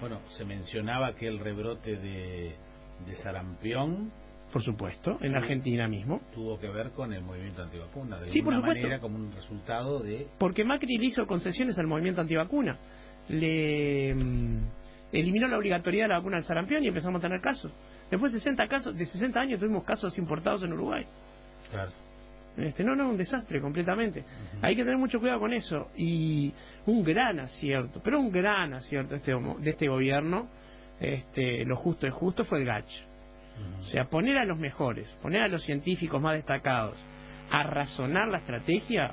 Bueno, 0.00 0.20
se 0.28 0.44
mencionaba 0.44 1.14
que 1.14 1.26
el 1.26 1.38
rebrote 1.38 1.96
de, 1.96 2.54
de 3.06 3.16
sarampión 3.22 4.10
por 4.52 4.62
supuesto, 4.62 5.18
en 5.20 5.36
Argentina 5.36 5.86
mismo. 5.88 6.20
Tuvo 6.34 6.58
que 6.58 6.68
ver 6.68 6.90
con 6.90 7.12
el 7.12 7.22
movimiento 7.22 7.62
antivacuna, 7.62 8.18
de 8.18 8.30
sí, 8.30 8.38
alguna 8.38 8.60
manera 8.60 8.98
como 8.98 9.16
un 9.16 9.32
resultado 9.32 10.00
de... 10.00 10.26
Porque 10.38 10.64
Macri 10.64 10.96
le 10.96 11.06
hizo 11.06 11.26
concesiones 11.26 11.78
al 11.78 11.86
movimiento 11.86 12.20
antivacuna. 12.20 12.78
Le 13.28 14.14
mm, 14.14 14.62
eliminó 15.12 15.48
la 15.48 15.58
obligatoriedad 15.58 16.06
de 16.06 16.08
la 16.08 16.18
vacuna 16.18 16.36
del 16.36 16.44
sarampión 16.44 16.82
y 16.84 16.88
empezamos 16.88 17.18
a 17.18 17.22
tener 17.22 17.40
casos. 17.40 17.72
Después 18.10 18.32
de 18.32 18.38
60 18.38 18.66
casos, 18.68 18.96
de 18.96 19.04
60 19.04 19.38
años 19.38 19.60
tuvimos 19.60 19.84
casos 19.84 20.16
importados 20.18 20.62
en 20.62 20.72
Uruguay. 20.72 21.04
Claro. 21.70 21.90
Este, 22.56 22.82
no, 22.82 22.96
no, 22.96 23.10
un 23.10 23.16
desastre 23.16 23.60
completamente. 23.60 24.24
Hay 24.62 24.74
que 24.74 24.82
tener 24.82 24.98
mucho 24.98 25.20
cuidado 25.20 25.40
con 25.40 25.52
eso. 25.52 25.90
Y 25.96 26.52
un 26.86 27.04
gran 27.04 27.38
acierto, 27.38 28.00
pero 28.02 28.18
un 28.18 28.32
gran 28.32 28.74
acierto 28.74 29.14
este, 29.14 29.32
de 29.32 29.70
este 29.70 29.88
gobierno, 29.88 30.48
este, 30.98 31.64
lo 31.64 31.76
justo 31.76 32.06
es 32.06 32.12
justo, 32.12 32.44
fue 32.44 32.60
el 32.60 32.64
GACH. 32.64 33.07
O 33.80 33.82
sea, 33.84 34.04
poner 34.04 34.38
a 34.38 34.44
los 34.44 34.58
mejores, 34.58 35.08
poner 35.22 35.42
a 35.42 35.48
los 35.48 35.62
científicos 35.62 36.20
más 36.20 36.34
destacados 36.34 36.98
a 37.50 37.62
razonar 37.62 38.28
la 38.28 38.38
estrategia 38.38 39.12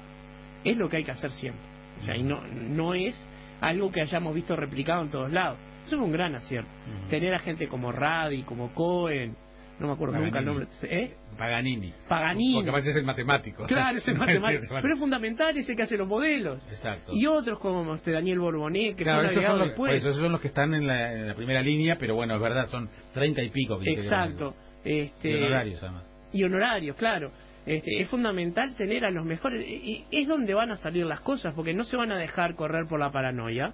es 0.63 0.77
lo 0.77 0.89
que 0.89 0.97
hay 0.97 1.03
que 1.03 1.11
hacer 1.11 1.31
siempre. 1.31 1.63
O 1.99 2.03
sea, 2.03 2.17
y 2.17 2.23
no, 2.23 2.41
no 2.41 2.93
es 2.93 3.15
algo 3.61 3.91
que 3.91 4.01
hayamos 4.01 4.35
visto 4.35 4.55
replicado 4.55 5.03
en 5.03 5.09
todos 5.09 5.31
lados. 5.31 5.57
Eso 5.85 5.95
es 5.97 6.01
un 6.01 6.11
gran 6.11 6.35
acierto. 6.35 6.69
Tener 7.09 7.33
a 7.35 7.39
gente 7.39 7.67
como 7.67 7.91
Radi, 7.91 8.43
como 8.43 8.73
Cohen, 8.73 9.35
no 9.79 9.87
me 9.87 9.93
acuerdo 9.93 10.19
nunca 10.19 10.39
el 10.39 10.45
nombre. 10.45 10.67
¿Eh? 10.83 11.13
Paganini. 11.37 11.93
Paganini. 12.07 12.55
Porque 12.55 12.69
además 12.69 12.87
es 12.87 12.95
el 12.95 13.03
matemático. 13.03 13.65
Claro, 13.65 13.97
es 13.97 14.07
el 14.07 14.15
matemático. 14.17 14.75
Pero 14.81 14.93
es 14.93 14.99
fundamental 14.99 15.57
ese 15.57 15.75
que 15.75 15.83
hace 15.83 15.97
los 15.97 16.07
modelos. 16.07 16.63
Exacto. 16.69 17.11
Y 17.13 17.25
otros 17.25 17.59
como 17.59 17.95
este 17.95 18.11
Daniel 18.11 18.39
Borbonet, 18.39 18.95
que 18.95 19.03
claro, 19.03 19.21
fue 19.21 19.31
esos 19.31 19.43
son, 19.43 19.59
los, 19.59 19.67
después. 19.67 19.97
esos 19.97 20.17
son 20.17 20.31
los 20.31 20.41
que 20.41 20.47
están 20.47 20.73
en 20.73 20.87
la, 20.87 21.33
primera 21.35 21.61
línea, 21.61 21.97
pero 21.97 22.15
bueno, 22.15 22.35
es 22.35 22.41
verdad, 22.41 22.67
son 22.69 22.89
treinta 23.13 23.43
y 23.43 23.49
pico. 23.49 23.79
Exacto. 23.83 24.55
Este, 24.83 25.31
y 25.31 25.35
honorarios, 25.35 25.83
además. 25.83 26.03
Y 26.31 26.43
honorarios, 26.43 26.95
claro. 26.95 27.31
Este, 27.65 27.99
es 27.99 28.07
fundamental 28.09 28.75
tener 28.75 29.05
a 29.05 29.11
los 29.11 29.25
mejores. 29.25 29.65
Y 29.67 30.05
es 30.11 30.27
donde 30.27 30.53
van 30.53 30.71
a 30.71 30.77
salir 30.77 31.05
las 31.05 31.21
cosas, 31.21 31.53
porque 31.55 31.73
no 31.73 31.83
se 31.83 31.97
van 31.97 32.11
a 32.11 32.17
dejar 32.17 32.55
correr 32.55 32.85
por 32.87 32.99
la 32.99 33.11
paranoia, 33.11 33.73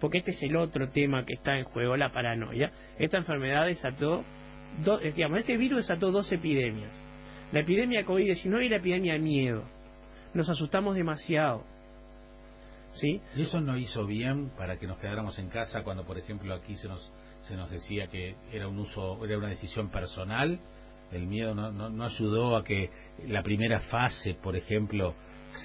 porque 0.00 0.18
este 0.18 0.32
es 0.32 0.42
el 0.42 0.56
otro 0.56 0.88
tema 0.90 1.24
que 1.24 1.34
está 1.34 1.56
en 1.56 1.64
juego, 1.64 1.96
la 1.96 2.12
paranoia. 2.12 2.70
Esta 2.98 3.16
enfermedad 3.16 3.66
desató, 3.66 4.24
eh, 5.02 5.12
digamos, 5.12 5.38
este 5.38 5.56
virus 5.56 5.78
desató 5.78 6.10
dos 6.10 6.30
epidemias. 6.32 6.92
La 7.52 7.60
epidemia 7.60 8.00
de 8.00 8.06
COVID-19 8.06 8.66
y 8.66 8.68
la 8.68 8.76
epidemia 8.76 9.12
de 9.14 9.18
miedo. 9.18 9.64
Nos 10.32 10.48
asustamos 10.48 10.96
demasiado. 10.96 11.64
¿Sí? 12.92 13.20
¿Y 13.36 13.42
eso 13.42 13.60
no 13.60 13.76
hizo 13.76 14.06
bien 14.06 14.50
para 14.56 14.78
que 14.78 14.86
nos 14.86 14.98
quedáramos 14.98 15.38
en 15.38 15.48
casa 15.48 15.82
cuando, 15.82 16.04
por 16.04 16.16
ejemplo, 16.16 16.54
aquí 16.54 16.76
se 16.76 16.88
nos, 16.88 17.12
se 17.42 17.56
nos 17.56 17.70
decía 17.70 18.06
que 18.06 18.36
era 18.52 18.68
un 18.68 18.78
uso, 18.78 19.24
era 19.24 19.36
una 19.38 19.48
decisión 19.48 19.90
personal? 19.90 20.60
El 21.10 21.26
miedo 21.26 21.54
no, 21.54 21.70
no 21.70 22.04
ayudó 22.04 22.56
a 22.56 22.64
que 22.64 22.90
la 23.26 23.42
primera 23.42 23.80
fase, 23.80 24.34
por 24.34 24.56
ejemplo, 24.56 25.14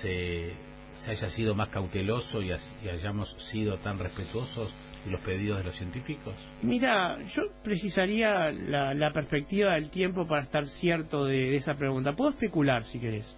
se, 0.01 0.53
se 0.95 1.11
haya 1.11 1.29
sido 1.29 1.55
más 1.55 1.69
cauteloso 1.69 2.41
y, 2.41 2.51
hayamos 2.51 3.29
sido 3.51 3.77
tan 3.79 3.99
respetuosos 3.99 4.71
los 5.07 5.21
pedidos 5.21 5.59
de 5.59 5.63
los 5.63 5.75
científicos? 5.75 6.35
Mira, 6.61 7.17
yo 7.35 7.43
precisaría 7.63 8.51
la, 8.51 9.11
perspectiva 9.13 9.73
del 9.73 9.89
tiempo 9.89 10.27
para 10.27 10.43
estar 10.43 10.65
cierto 10.67 11.25
de, 11.25 11.55
esa 11.55 11.75
pregunta. 11.75 12.15
Puedo 12.15 12.31
especular 12.31 12.83
si 12.83 12.99
querés. 12.99 13.35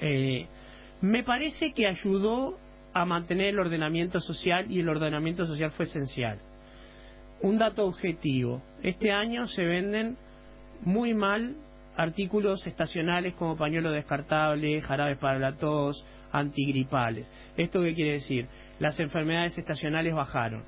Eh, 0.00 0.46
me 1.00 1.22
parece 1.22 1.72
que 1.72 1.86
ayudó 1.86 2.58
a 2.92 3.04
mantener 3.04 3.48
el 3.48 3.60
ordenamiento 3.60 4.20
social 4.20 4.70
y 4.70 4.80
el 4.80 4.88
ordenamiento 4.88 5.44
social 5.44 5.70
fue 5.72 5.84
esencial. 5.84 6.38
Un 7.42 7.58
dato 7.58 7.84
objetivo. 7.84 8.62
Este 8.82 9.12
año 9.12 9.46
se 9.46 9.64
venden 9.64 10.16
muy 10.82 11.12
mal 11.12 11.56
artículos 11.96 12.66
estacionales 12.66 13.34
como 13.34 13.56
pañuelo 13.56 13.90
descartable, 13.90 14.80
jarabes 14.80 15.18
para 15.18 15.38
la 15.38 15.56
tos, 15.56 16.04
antigripales. 16.32 17.30
¿Esto 17.56 17.82
qué 17.82 17.94
quiere 17.94 18.12
decir? 18.12 18.46
Las 18.78 19.00
enfermedades 19.00 19.56
estacionales 19.58 20.14
bajaron. 20.14 20.62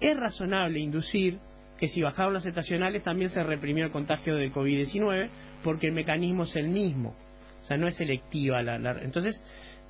Es 0.00 0.16
razonable 0.16 0.80
inducir 0.80 1.38
que 1.78 1.88
si 1.88 2.02
bajaron 2.02 2.34
las 2.34 2.46
estacionales 2.46 3.02
también 3.02 3.30
se 3.30 3.42
reprimió 3.42 3.84
el 3.84 3.90
contagio 3.90 4.36
de 4.36 4.52
COVID-19 4.52 5.28
porque 5.64 5.88
el 5.88 5.92
mecanismo 5.92 6.44
es 6.44 6.54
el 6.56 6.68
mismo. 6.68 7.14
O 7.60 7.64
sea, 7.64 7.76
no 7.76 7.88
es 7.88 7.96
selectiva 7.96 8.62
la, 8.62 8.76
entonces 9.02 9.42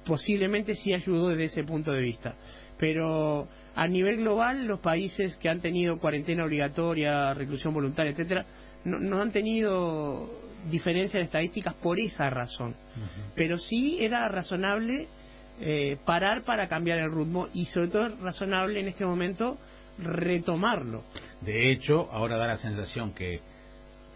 posiblemente 0.04 0.74
sí 0.74 0.92
ayudó 0.94 1.28
desde 1.28 1.44
ese 1.44 1.64
punto 1.64 1.92
de 1.92 2.00
vista. 2.00 2.34
Pero 2.78 3.48
a 3.74 3.86
nivel 3.86 4.18
global, 4.18 4.66
los 4.66 4.80
países 4.80 5.36
que 5.36 5.48
han 5.48 5.60
tenido 5.60 5.98
cuarentena 5.98 6.44
obligatoria, 6.44 7.34
reclusión 7.34 7.74
voluntaria, 7.74 8.12
etcétera, 8.12 8.46
no, 8.84 9.20
han 9.20 9.32
tenido 9.32 10.30
diferencias 10.70 11.24
estadísticas 11.24 11.74
por 11.74 11.98
esa 11.98 12.30
razón. 12.30 12.74
Pero 13.34 13.58
sí 13.58 13.98
era 14.00 14.28
razonable 14.28 15.06
eh, 15.60 15.98
parar 16.04 16.42
para 16.42 16.68
cambiar 16.68 16.98
el 16.98 17.12
ritmo 17.12 17.48
y 17.52 17.66
sobre 17.66 17.88
todo 17.88 18.08
razonable 18.22 18.80
en 18.80 18.88
este 18.88 19.04
momento 19.04 19.58
retomarlo. 19.98 21.02
De 21.40 21.70
hecho, 21.70 22.08
ahora 22.12 22.36
da 22.36 22.46
la 22.46 22.56
sensación 22.56 23.12
que 23.12 23.40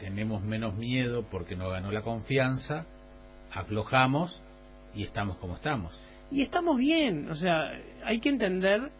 tenemos 0.00 0.42
menos 0.42 0.74
miedo 0.74 1.24
porque 1.30 1.56
no 1.56 1.68
ganó 1.68 1.90
la 1.90 2.02
confianza, 2.02 2.86
aflojamos 3.52 4.42
y 4.94 5.04
estamos 5.04 5.36
como 5.38 5.56
estamos. 5.56 5.98
Y 6.30 6.42
estamos 6.42 6.78
bien, 6.78 7.30
o 7.30 7.34
sea, 7.34 7.70
hay 8.04 8.18
que 8.20 8.30
entender 8.30 8.90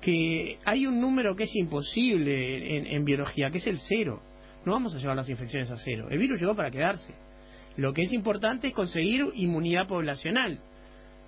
que 0.00 0.58
hay 0.64 0.86
un 0.86 1.00
número 1.00 1.36
que 1.36 1.44
es 1.44 1.54
imposible 1.54 2.94
en 2.94 3.04
biología, 3.04 3.50
que 3.50 3.58
es 3.58 3.66
el 3.66 3.78
cero 3.78 4.20
no 4.64 4.72
vamos 4.72 4.94
a 4.94 4.98
llevar 4.98 5.16
las 5.16 5.28
infecciones 5.28 5.70
a 5.70 5.76
cero. 5.76 6.08
El 6.10 6.18
virus 6.18 6.40
llegó 6.40 6.54
para 6.54 6.70
quedarse. 6.70 7.14
Lo 7.76 7.92
que 7.92 8.02
es 8.02 8.12
importante 8.12 8.68
es 8.68 8.74
conseguir 8.74 9.26
inmunidad 9.34 9.86
poblacional. 9.86 10.60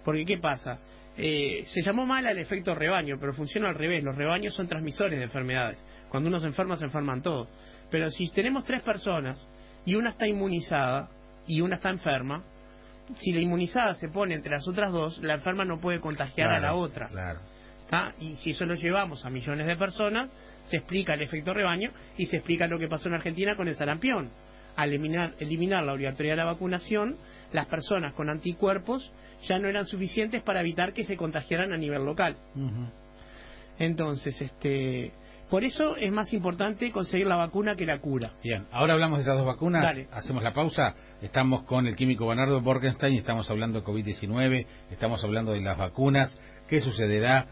Porque, 0.04 0.24
¿qué 0.24 0.38
pasa? 0.38 0.78
Eh, 1.18 1.64
se 1.66 1.82
llamó 1.82 2.06
mal 2.06 2.26
al 2.26 2.38
efecto 2.38 2.74
rebaño, 2.74 3.16
pero 3.18 3.32
funciona 3.32 3.68
al 3.68 3.74
revés. 3.74 4.04
Los 4.04 4.16
rebaños 4.16 4.54
son 4.54 4.68
transmisores 4.68 5.18
de 5.18 5.24
enfermedades. 5.24 5.82
Cuando 6.08 6.28
uno 6.28 6.38
se 6.38 6.46
enferma, 6.46 6.76
se 6.76 6.84
enferman 6.84 7.22
todos. 7.22 7.48
Pero 7.90 8.10
si 8.10 8.30
tenemos 8.32 8.64
tres 8.64 8.82
personas 8.82 9.46
y 9.84 9.94
una 9.94 10.10
está 10.10 10.26
inmunizada 10.26 11.08
y 11.46 11.60
una 11.60 11.76
está 11.76 11.90
enferma, 11.90 12.44
si 13.16 13.32
la 13.32 13.40
inmunizada 13.40 13.94
se 13.94 14.08
pone 14.08 14.34
entre 14.34 14.50
las 14.50 14.66
otras 14.68 14.92
dos, 14.92 15.18
la 15.22 15.34
enferma 15.34 15.64
no 15.64 15.80
puede 15.80 16.00
contagiar 16.00 16.52
a 16.52 16.60
la 16.60 16.74
otra. 16.74 17.08
Claro. 17.08 17.40
Y 18.20 18.36
si 18.36 18.50
eso 18.50 18.66
lo 18.66 18.74
llevamos 18.74 19.24
a 19.24 19.30
millones 19.30 19.66
de 19.66 19.76
personas, 19.76 20.30
se 20.64 20.78
explica 20.78 21.14
el 21.14 21.22
efecto 21.22 21.54
rebaño 21.54 21.90
y 22.16 22.26
se 22.26 22.36
explica 22.36 22.66
lo 22.66 22.78
que 22.78 22.88
pasó 22.88 23.08
en 23.08 23.14
Argentina 23.14 23.56
con 23.56 23.68
el 23.68 23.76
sarampión. 23.76 24.30
Al 24.76 24.90
eliminar, 24.90 25.34
eliminar 25.38 25.84
la 25.84 25.94
obligatoriedad 25.94 26.36
de 26.36 26.42
la 26.42 26.52
vacunación, 26.52 27.16
las 27.52 27.66
personas 27.66 28.12
con 28.12 28.28
anticuerpos 28.28 29.12
ya 29.46 29.58
no 29.58 29.68
eran 29.68 29.86
suficientes 29.86 30.42
para 30.42 30.60
evitar 30.60 30.92
que 30.92 31.04
se 31.04 31.16
contagiaran 31.16 31.72
a 31.72 31.76
nivel 31.78 32.04
local. 32.04 32.36
Entonces, 33.78 34.40
este, 34.40 35.12
por 35.48 35.62
eso 35.62 35.96
es 35.96 36.10
más 36.10 36.32
importante 36.32 36.90
conseguir 36.90 37.26
la 37.26 37.36
vacuna 37.36 37.76
que 37.76 37.86
la 37.86 38.00
cura. 38.00 38.32
Bien, 38.42 38.66
ahora 38.72 38.94
hablamos 38.94 39.18
de 39.18 39.22
esas 39.22 39.36
dos 39.36 39.46
vacunas. 39.46 39.96
Hacemos 40.12 40.42
la 40.42 40.52
pausa. 40.52 40.94
Estamos 41.22 41.62
con 41.64 41.86
el 41.86 41.94
químico 41.94 42.26
Bernardo 42.26 42.60
Borgenstein 42.60 43.14
estamos 43.14 43.48
hablando 43.50 43.80
de 43.80 43.86
COVID-19, 43.86 44.66
estamos 44.90 45.22
hablando 45.22 45.52
de 45.52 45.60
las 45.60 45.78
vacunas. 45.78 46.36
¿Qué 46.68 46.80
sucederá? 46.80 47.46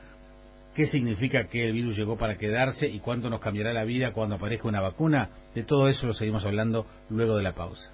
Qué 0.75 0.87
significa 0.87 1.49
que 1.49 1.67
el 1.67 1.73
virus 1.73 1.97
llegó 1.97 2.17
para 2.17 2.37
quedarse 2.37 2.89
y 2.89 3.01
cuánto 3.01 3.31
nos 3.31 3.41
cambiará 3.41 3.73
la 3.73 3.85
vida 3.85 4.13
cuando 4.13 4.37
aparezca 4.37 4.69
una 4.69 4.81
vacuna. 4.81 5.31
De 5.55 5.63
todo 5.63 5.89
eso 5.89 6.07
lo 6.07 6.15
seguimos 6.15 6.45
hablando 6.45 6.87
luego 7.09 7.37
de 7.37 7.43
la 7.43 7.55
pausa. 7.55 7.91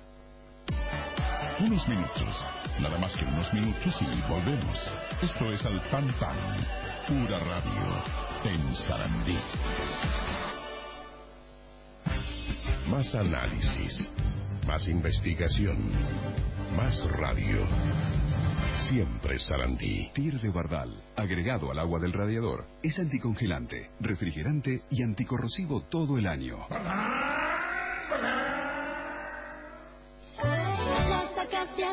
Unos 1.61 1.87
minutos, 1.89 2.47
nada 2.81 2.99
más 2.99 3.15
que 3.15 3.25
unos 3.25 3.53
minutos 3.53 3.95
y 4.01 4.31
volvemos. 4.31 4.93
Esto 5.23 5.51
es 5.51 5.65
Al 5.67 5.81
Pan 5.91 6.09
Pan, 6.19 6.37
pura 7.07 7.39
radio, 7.39 8.53
en 8.53 8.75
Sarandí. 8.75 9.37
más 12.91 13.15
análisis, 13.15 14.11
más 14.67 14.89
investigación, 14.89 15.77
más 16.77 17.09
radio. 17.13 17.65
Siempre 18.89 19.39
Sarandí. 19.39 20.11
Tir 20.15 20.41
de 20.41 20.51
Bardal, 20.51 21.03
agregado 21.17 21.71
al 21.71 21.79
agua 21.79 22.01
del 22.01 22.13
radiador, 22.13 22.67
es 22.83 22.99
anticongelante, 22.99 23.91
refrigerante 24.01 24.83
y 24.91 25.03
anticorrosivo 25.03 25.83
todo 25.83 26.19
el 26.19 26.27
año. 26.27 26.67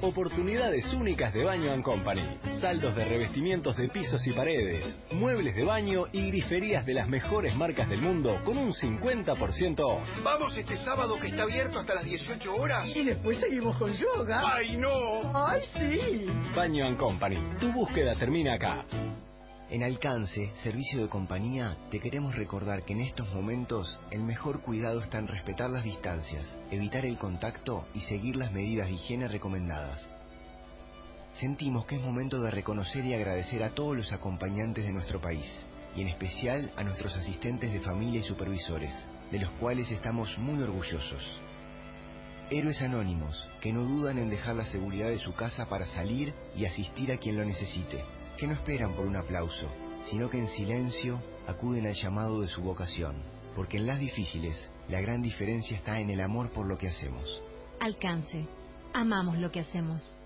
Oportunidades 0.00 0.92
únicas 0.92 1.32
de 1.32 1.44
Baño 1.44 1.80
Company. 1.82 2.38
Saldos 2.60 2.96
de 2.96 3.04
revestimientos 3.04 3.76
de 3.76 3.88
pisos 3.88 4.26
y 4.26 4.32
paredes, 4.32 4.96
muebles 5.12 5.54
de 5.54 5.64
baño 5.64 6.04
y 6.12 6.28
griferías 6.28 6.84
de 6.84 6.94
las 6.94 7.08
mejores 7.08 7.54
marcas 7.56 7.88
del 7.88 8.02
mundo 8.02 8.40
con 8.44 8.58
un 8.58 8.72
50% 8.72 9.80
off. 9.80 10.08
Vamos 10.22 10.56
este 10.56 10.76
sábado 10.76 11.18
que 11.20 11.28
está 11.28 11.42
abierto 11.42 11.78
hasta 11.78 11.94
las 11.94 12.04
18 12.04 12.54
horas. 12.54 12.88
Y 12.94 13.04
después 13.04 13.38
seguimos 13.38 13.76
con 13.76 13.92
yoga. 13.92 14.42
¡Ay, 14.44 14.76
no! 14.76 14.90
¡Ay, 15.34 15.62
sí! 15.74 16.26
Baño 16.54 16.96
Company. 16.98 17.38
Tu 17.60 17.72
búsqueda 17.72 18.14
termina 18.16 18.54
acá. 18.54 18.84
En 19.72 19.82
Alcance, 19.82 20.52
Servicio 20.62 21.00
de 21.00 21.08
Compañía, 21.08 21.78
te 21.90 21.98
queremos 21.98 22.36
recordar 22.36 22.84
que 22.84 22.92
en 22.92 23.00
estos 23.00 23.32
momentos 23.32 24.02
el 24.10 24.22
mejor 24.22 24.60
cuidado 24.60 25.00
está 25.00 25.16
en 25.16 25.28
respetar 25.28 25.70
las 25.70 25.82
distancias, 25.82 26.58
evitar 26.70 27.06
el 27.06 27.16
contacto 27.16 27.86
y 27.94 28.00
seguir 28.00 28.36
las 28.36 28.52
medidas 28.52 28.88
de 28.88 28.92
higiene 28.96 29.28
recomendadas. 29.28 30.10
Sentimos 31.40 31.86
que 31.86 31.96
es 31.96 32.02
momento 32.02 32.42
de 32.42 32.50
reconocer 32.50 33.02
y 33.06 33.14
agradecer 33.14 33.62
a 33.62 33.70
todos 33.70 33.96
los 33.96 34.12
acompañantes 34.12 34.84
de 34.84 34.92
nuestro 34.92 35.22
país, 35.22 35.64
y 35.96 36.02
en 36.02 36.08
especial 36.08 36.70
a 36.76 36.84
nuestros 36.84 37.16
asistentes 37.16 37.72
de 37.72 37.80
familia 37.80 38.20
y 38.20 38.24
supervisores, 38.24 38.92
de 39.30 39.38
los 39.38 39.52
cuales 39.52 39.90
estamos 39.90 40.36
muy 40.36 40.62
orgullosos. 40.62 41.40
Héroes 42.50 42.82
anónimos 42.82 43.48
que 43.62 43.72
no 43.72 43.84
dudan 43.84 44.18
en 44.18 44.28
dejar 44.28 44.54
la 44.54 44.66
seguridad 44.66 45.08
de 45.08 45.16
su 45.16 45.32
casa 45.32 45.66
para 45.70 45.86
salir 45.86 46.34
y 46.54 46.66
asistir 46.66 47.10
a 47.10 47.16
quien 47.16 47.38
lo 47.38 47.44
necesite 47.46 48.04
que 48.42 48.48
no 48.48 48.54
esperan 48.54 48.92
por 48.94 49.06
un 49.06 49.14
aplauso, 49.14 49.68
sino 50.10 50.28
que 50.28 50.36
en 50.36 50.48
silencio 50.48 51.22
acuden 51.46 51.86
al 51.86 51.94
llamado 51.94 52.40
de 52.40 52.48
su 52.48 52.60
vocación, 52.60 53.22
porque 53.54 53.76
en 53.76 53.86
las 53.86 54.00
difíciles 54.00 54.68
la 54.88 55.00
gran 55.00 55.22
diferencia 55.22 55.76
está 55.76 56.00
en 56.00 56.10
el 56.10 56.20
amor 56.20 56.50
por 56.50 56.66
lo 56.66 56.76
que 56.76 56.88
hacemos. 56.88 57.40
Alcance. 57.78 58.48
Amamos 58.94 59.38
lo 59.38 59.52
que 59.52 59.60
hacemos. 59.60 60.18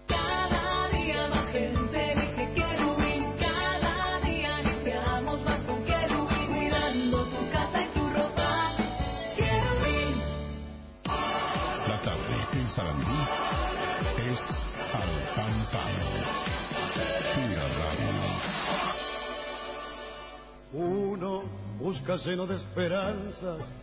Busca 21.78 22.16
lleno 22.16 22.46
de 22.46 22.56
esperanzas. 22.56 23.74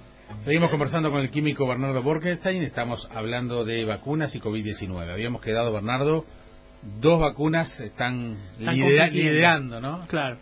Seguimos 0.43 0.69
conversando 0.71 1.11
con 1.11 1.21
el 1.21 1.29
químico 1.29 1.67
Bernardo 1.67 2.01
Borkenstein. 2.01 2.63
Estamos 2.63 3.07
hablando 3.13 3.65
de 3.65 3.85
vacunas 3.85 4.33
y 4.35 4.39
COVID-19. 4.39 5.11
Habíamos 5.11 5.41
quedado, 5.41 5.71
Bernardo, 5.71 6.25
dos 6.99 7.19
vacunas 7.19 7.79
están, 7.79 8.37
liderando, 8.57 9.79
¿no? 9.79 9.99
Claro. 10.07 10.37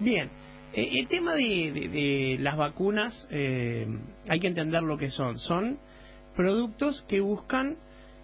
Bien. 0.00 0.30
Eh, 0.72 0.98
el 0.98 1.08
tema 1.08 1.34
de, 1.34 2.36
las 2.40 2.56
vacunas, 2.56 3.26
eh, 3.30 3.86
hay 4.28 4.40
que 4.40 4.48
entender 4.48 4.82
lo 4.82 4.98
que 4.98 5.10
son. 5.10 5.38
Son 5.38 5.78
productos 6.34 7.04
que 7.08 7.20
buscan 7.20 7.76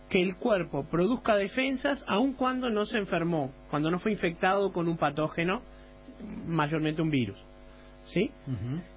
que 0.08 0.22
el 0.22 0.36
cuerpo 0.36 0.86
produzca 0.88 1.36
defensas 1.36 2.04
aun 2.06 2.34
cuando 2.34 2.70
no 2.70 2.84
se 2.84 2.98
enfermó, 2.98 3.52
cuando 3.70 3.90
no 3.90 3.98
fue 3.98 4.12
infectado 4.12 4.72
con 4.72 4.88
un 4.88 4.96
patógeno, 4.96 5.62
mayormente 6.46 7.02
un 7.02 7.10
virus. 7.10 7.45
¿Sí? 8.06 8.30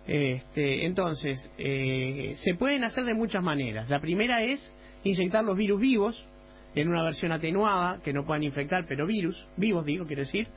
este, 0.05 0.85
entonces, 0.85 1.51
eh, 1.57 2.33
se 2.35 2.53
pueden 2.53 2.83
hacer 2.83 3.05
de 3.05 3.15
muchas 3.15 3.43
maneras. 3.43 3.89
La 3.89 3.99
primera 3.99 4.43
es 4.43 4.73
inyectar 5.03 5.43
los 5.43 5.57
virus 5.57 5.81
vivos 5.81 6.27
en 6.75 6.89
una 6.89 7.03
versión 7.03 7.31
atenuada, 7.31 7.99
que 8.03 8.13
no 8.13 8.25
puedan 8.25 8.43
infectar, 8.43 8.85
pero 8.87 9.07
virus, 9.07 9.47
vivos 9.57 9.85
digo, 9.85 10.05
quiero 10.05 10.21
decir. 10.21 10.47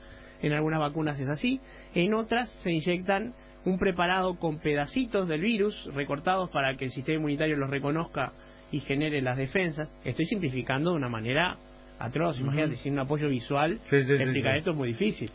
En 0.41 0.51
algunas 0.51 0.79
vacunas 0.81 1.19
es 1.19 1.29
así. 1.29 1.61
En 1.95 2.13
otras 2.13 2.49
se 2.61 2.71
inyectan 2.71 3.33
un 3.65 3.79
preparado 3.79 4.37
con 4.37 4.59
pedacitos 4.59 5.27
del 5.27 5.41
virus 5.41 5.89
recortados 5.93 6.49
para 6.49 6.75
que 6.75 6.85
el 6.85 6.91
sistema 6.91 7.15
inmunitario 7.15 7.55
los 7.55 7.69
reconozca 7.69 8.33
y 8.71 8.81
genere 8.81 9.21
las 9.21 9.37
defensas. 9.37 9.91
Estoy 10.03 10.25
simplificando 10.25 10.91
de 10.91 10.97
una 10.97 11.07
manera 11.07 11.57
atroz. 11.97 12.39
Imagínate, 12.39 12.75
sin 12.75 12.93
un 12.93 12.99
apoyo 12.99 13.29
visual, 13.29 13.79
explicar 13.89 14.57
esto 14.57 14.71
es 14.71 14.77
muy 14.77 14.89
difícil. 14.89 15.31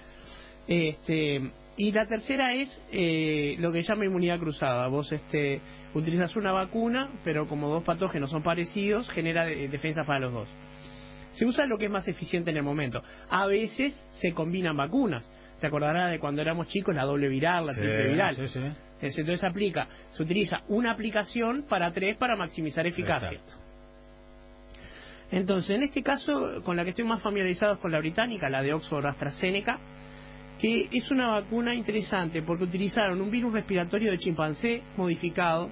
Este, 0.66 1.50
y 1.78 1.92
la 1.92 2.06
tercera 2.06 2.52
es 2.52 2.82
eh, 2.90 3.54
lo 3.60 3.70
que 3.70 3.82
llama 3.82 4.04
inmunidad 4.04 4.40
cruzada. 4.40 4.88
Vos 4.88 5.12
este, 5.12 5.60
utilizas 5.94 6.34
una 6.34 6.50
vacuna, 6.50 7.08
pero 7.22 7.46
como 7.46 7.68
dos 7.68 7.84
patógenos 7.84 8.30
son 8.30 8.42
parecidos, 8.42 9.08
genera 9.10 9.46
defensa 9.46 10.02
para 10.04 10.18
los 10.18 10.32
dos. 10.32 10.48
Se 11.30 11.46
usa 11.46 11.66
lo 11.66 11.78
que 11.78 11.84
es 11.84 11.90
más 11.90 12.08
eficiente 12.08 12.50
en 12.50 12.56
el 12.56 12.64
momento. 12.64 13.00
A 13.30 13.46
veces 13.46 13.94
se 14.10 14.32
combinan 14.32 14.76
vacunas. 14.76 15.30
Te 15.60 15.68
acordarás 15.68 16.10
de 16.10 16.18
cuando 16.18 16.42
éramos 16.42 16.66
chicos 16.66 16.96
la 16.96 17.04
doble 17.04 17.28
viral, 17.28 17.66
la 17.66 17.74
triple 17.74 18.08
viral. 18.08 18.36
Entonces 19.00 19.40
se 19.40 19.46
aplica, 19.46 19.88
se 20.10 20.24
utiliza 20.24 20.62
una 20.66 20.90
aplicación 20.90 21.64
para 21.68 21.92
tres 21.92 22.16
para 22.16 22.34
maximizar 22.34 22.88
eficacia. 22.88 23.38
Entonces, 25.30 25.76
en 25.76 25.84
este 25.84 26.02
caso, 26.02 26.60
con 26.64 26.74
la 26.74 26.82
que 26.82 26.90
estoy 26.90 27.04
más 27.04 27.22
familiarizado 27.22 27.74
es 27.74 27.78
con 27.78 27.92
la 27.92 28.00
británica, 28.00 28.48
la 28.48 28.62
de 28.62 28.72
Oxford 28.72 29.06
AstraZeneca 29.06 29.78
que 30.58 30.88
es 30.92 31.10
una 31.10 31.28
vacuna 31.28 31.74
interesante 31.74 32.42
porque 32.42 32.64
utilizaron 32.64 33.20
un 33.20 33.30
virus 33.30 33.52
respiratorio 33.52 34.10
de 34.10 34.18
chimpancé 34.18 34.82
modificado 34.96 35.70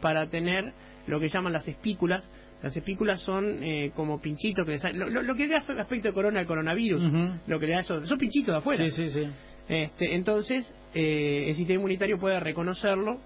para 0.00 0.28
tener 0.28 0.72
lo 1.06 1.20
que 1.20 1.28
llaman 1.28 1.52
las 1.52 1.68
espículas. 1.68 2.28
Las 2.62 2.76
espículas 2.76 3.20
son 3.20 3.62
eh, 3.62 3.90
como 3.94 4.20
pinchitos 4.20 4.64
que 4.64 4.92
lo, 4.94 5.34
que 5.34 5.48
da 5.48 5.58
aspecto 5.58 6.08
de 6.08 6.14
corona 6.14 6.40
al 6.40 6.46
coronavirus, 6.46 7.02
lo 7.46 7.58
que 7.58 7.66
le 7.66 7.72
da 7.72 7.80
eso, 7.80 8.06
son 8.06 8.18
pinchitos 8.18 8.54
de 8.54 8.58
afuera. 8.58 8.84
Sí, 8.84 8.90
sí, 8.90 9.10
sí. 9.10 9.28
Este, 9.68 10.14
entonces, 10.14 10.74
eh, 10.94 11.46
el 11.48 11.54
sistema 11.54 11.76
inmunitario 11.76 12.18
puede 12.18 12.38
reconocerlo 12.40 13.20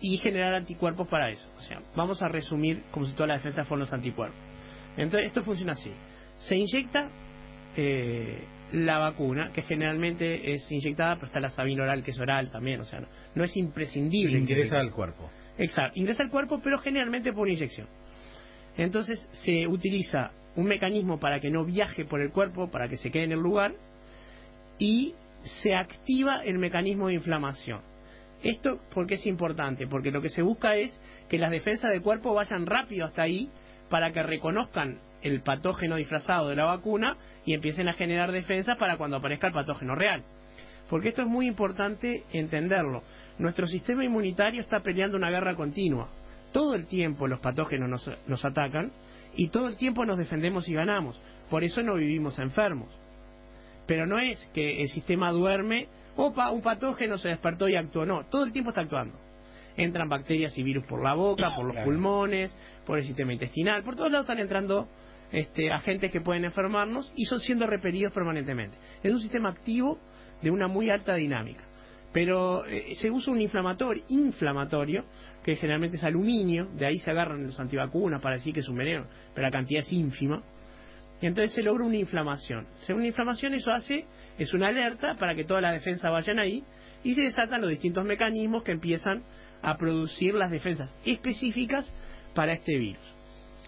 y 0.00 0.16
generar 0.18 0.54
anticuerpos 0.54 1.08
para 1.08 1.30
eso. 1.30 1.48
O 1.56 1.60
sea, 1.60 1.80
vamos 1.94 2.20
a 2.22 2.28
resumir 2.28 2.82
como 2.90 3.06
si 3.06 3.12
todas 3.12 3.28
las 3.28 3.42
defensas 3.42 3.66
fueran 3.66 3.80
los 3.80 3.92
anticuerpos. 3.92 4.38
Entonces, 4.96 5.28
esto 5.28 5.42
funciona 5.42 5.72
así. 5.72 5.92
Se 6.38 6.56
inyecta 6.56 7.10
eh, 7.76 8.44
la 8.74 8.98
vacuna, 8.98 9.52
que 9.52 9.62
generalmente 9.62 10.52
es 10.52 10.70
inyectada, 10.70 11.14
pero 11.14 11.26
está 11.28 11.38
la 11.38 11.50
sabina 11.50 11.84
oral, 11.84 12.02
que 12.02 12.10
es 12.10 12.18
oral 12.18 12.50
también, 12.50 12.80
o 12.80 12.84
sea, 12.84 13.00
no, 13.00 13.06
no 13.34 13.44
es 13.44 13.56
imprescindible. 13.56 14.38
Ingresa 14.38 14.80
al 14.80 14.90
cuerpo. 14.90 15.30
Exacto, 15.56 15.98
ingresa 15.98 16.24
al 16.24 16.30
cuerpo, 16.30 16.60
pero 16.62 16.78
generalmente 16.78 17.32
por 17.32 17.42
una 17.42 17.52
inyección. 17.52 17.86
Entonces 18.76 19.28
se 19.30 19.68
utiliza 19.68 20.32
un 20.56 20.66
mecanismo 20.66 21.20
para 21.20 21.38
que 21.38 21.50
no 21.50 21.64
viaje 21.64 22.04
por 22.04 22.20
el 22.20 22.32
cuerpo, 22.32 22.68
para 22.68 22.88
que 22.88 22.96
se 22.96 23.10
quede 23.10 23.24
en 23.24 23.32
el 23.32 23.40
lugar, 23.40 23.74
y 24.78 25.14
se 25.62 25.74
activa 25.74 26.42
el 26.44 26.58
mecanismo 26.58 27.08
de 27.08 27.14
inflamación. 27.14 27.80
Esto 28.42 28.80
porque 28.92 29.14
es 29.14 29.26
importante, 29.26 29.86
porque 29.86 30.10
lo 30.10 30.20
que 30.20 30.30
se 30.30 30.42
busca 30.42 30.76
es 30.76 31.00
que 31.28 31.38
las 31.38 31.50
defensas 31.50 31.92
del 31.92 32.02
cuerpo 32.02 32.34
vayan 32.34 32.66
rápido 32.66 33.06
hasta 33.06 33.22
ahí 33.22 33.48
para 33.88 34.10
que 34.10 34.22
reconozcan 34.22 34.98
el 35.24 35.40
patógeno 35.40 35.96
disfrazado 35.96 36.50
de 36.50 36.56
la 36.56 36.66
vacuna 36.66 37.16
y 37.44 37.54
empiecen 37.54 37.88
a 37.88 37.94
generar 37.94 38.30
defensas 38.30 38.76
para 38.76 38.96
cuando 38.96 39.16
aparezca 39.16 39.48
el 39.48 39.54
patógeno 39.54 39.94
real. 39.94 40.22
Porque 40.88 41.08
esto 41.08 41.22
es 41.22 41.28
muy 41.28 41.46
importante 41.46 42.24
entenderlo. 42.32 43.02
Nuestro 43.38 43.66
sistema 43.66 44.04
inmunitario 44.04 44.60
está 44.60 44.80
peleando 44.80 45.16
una 45.16 45.30
guerra 45.30 45.56
continua. 45.56 46.08
Todo 46.52 46.74
el 46.74 46.86
tiempo 46.86 47.26
los 47.26 47.40
patógenos 47.40 47.88
nos, 47.88 48.10
nos 48.28 48.44
atacan 48.44 48.92
y 49.34 49.48
todo 49.48 49.66
el 49.66 49.76
tiempo 49.76 50.04
nos 50.04 50.18
defendemos 50.18 50.68
y 50.68 50.74
ganamos. 50.74 51.20
Por 51.50 51.64
eso 51.64 51.82
no 51.82 51.94
vivimos 51.94 52.38
enfermos. 52.38 52.88
Pero 53.86 54.06
no 54.06 54.18
es 54.18 54.38
que 54.52 54.82
el 54.82 54.88
sistema 54.88 55.30
duerme, 55.30 55.88
opa, 56.16 56.50
un 56.50 56.60
patógeno 56.60 57.16
se 57.16 57.30
despertó 57.30 57.66
y 57.66 57.76
actuó. 57.76 58.04
No, 58.04 58.26
todo 58.26 58.44
el 58.44 58.52
tiempo 58.52 58.70
está 58.70 58.82
actuando. 58.82 59.18
Entran 59.76 60.08
bacterias 60.08 60.56
y 60.58 60.62
virus 60.62 60.84
por 60.84 61.02
la 61.02 61.14
boca, 61.14 61.56
por 61.56 61.64
los 61.64 61.82
pulmones, 61.82 62.56
por 62.86 62.98
el 62.98 63.04
sistema 63.04 63.32
intestinal, 63.32 63.82
por 63.82 63.96
todos 63.96 64.12
lados 64.12 64.24
están 64.24 64.38
entrando 64.38 64.86
este, 65.34 65.72
agentes 65.72 66.12
que 66.12 66.20
pueden 66.20 66.44
enfermarnos 66.44 67.12
y 67.16 67.24
son 67.24 67.40
siendo 67.40 67.66
repelidos 67.66 68.12
permanentemente. 68.12 68.78
Es 69.02 69.12
un 69.12 69.20
sistema 69.20 69.50
activo 69.50 69.98
de 70.40 70.50
una 70.50 70.68
muy 70.68 70.90
alta 70.90 71.16
dinámica. 71.16 71.64
Pero 72.12 72.64
eh, 72.66 72.94
se 72.94 73.10
usa 73.10 73.32
un 73.32 73.40
inflamatorio, 73.40 74.04
inflamatorio, 74.08 75.04
que 75.42 75.56
generalmente 75.56 75.96
es 75.96 76.04
aluminio, 76.04 76.68
de 76.76 76.86
ahí 76.86 76.98
se 76.98 77.10
agarran 77.10 77.42
los 77.42 77.58
antivacunas 77.58 78.22
para 78.22 78.36
decir 78.36 78.54
que 78.54 78.60
es 78.60 78.68
un 78.68 78.76
veneno, 78.76 79.06
pero 79.34 79.44
la 79.44 79.50
cantidad 79.50 79.82
es 79.82 79.92
ínfima. 79.92 80.40
Y 81.20 81.26
entonces 81.26 81.52
se 81.52 81.62
logra 81.62 81.84
una 81.84 81.96
inflamación. 81.96 82.68
Según 82.78 83.00
una 83.00 83.08
inflamación 83.08 83.54
eso 83.54 83.72
hace, 83.72 84.06
es 84.38 84.54
una 84.54 84.68
alerta 84.68 85.16
para 85.18 85.34
que 85.34 85.42
todas 85.42 85.64
las 85.64 85.72
defensas 85.72 86.12
vayan 86.12 86.38
ahí 86.38 86.62
y 87.02 87.14
se 87.14 87.22
desatan 87.22 87.60
los 87.60 87.70
distintos 87.70 88.04
mecanismos 88.04 88.62
que 88.62 88.70
empiezan 88.70 89.24
a 89.62 89.76
producir 89.76 90.34
las 90.34 90.52
defensas 90.52 90.94
específicas 91.04 91.92
para 92.34 92.52
este 92.52 92.78
virus. 92.78 93.14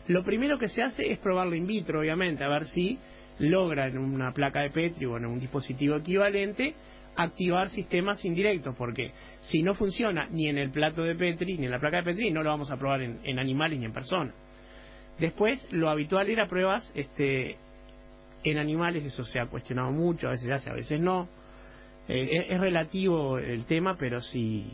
Lo 0.09 0.23
primero 0.23 0.59
que 0.59 0.69
se 0.69 0.83
hace 0.83 1.11
es 1.11 1.19
probarlo 1.19 1.55
in 1.55 1.67
vitro, 1.67 2.01
obviamente, 2.01 2.45
a 2.45 2.49
ver 2.49 2.67
si 2.67 2.99
logra 3.39 3.87
en 3.87 3.99
una 3.99 4.33
placa 4.33 4.61
de 4.61 4.71
Petri 4.71 5.05
o 5.07 5.17
en 5.17 5.27
un 5.27 5.39
dispositivo 5.39 5.97
equivalente 5.97 6.75
activar 7.17 7.71
sistemas 7.71 8.25
indirectos, 8.25 8.75
porque 8.77 9.13
si 9.41 9.63
no 9.63 9.75
funciona 9.75 10.29
ni 10.31 10.49
en 10.49 10.59
el 10.59 10.71
plato 10.71 11.03
de 11.03 11.15
Petri 11.15 11.57
ni 11.57 11.65
en 11.65 11.71
la 11.71 11.81
placa 11.81 11.99
de 11.99 12.03
Petri, 12.05 12.31
no 12.31 12.43
lo 12.43 12.51
vamos 12.51 12.71
a 12.71 12.77
probar 12.77 13.03
en, 13.03 13.39
animales 13.39 13.79
ni 13.79 13.87
en 13.87 13.93
personas. 13.93 14.35
Después, 15.19 15.67
lo 15.73 15.89
habitual 15.89 16.29
era 16.29 16.47
pruebas 16.47 16.93
este, 16.95 17.57
en 18.45 18.59
animales, 18.59 19.05
eso 19.05 19.25
se 19.25 19.41
ha 19.41 19.47
cuestionado 19.47 19.91
mucho, 19.93 20.29
a 20.29 20.33
veces 20.33 20.51
hace, 20.51 20.71
a 20.71 20.75
veces 20.75 21.01
no. 21.01 21.29
Eh, 22.07 22.29
es, 22.33 22.51
es 22.51 22.61
relativo 22.61 23.39
el 23.39 23.65
tema, 23.65 23.97
pero 23.99 24.21
sí, 24.21 24.71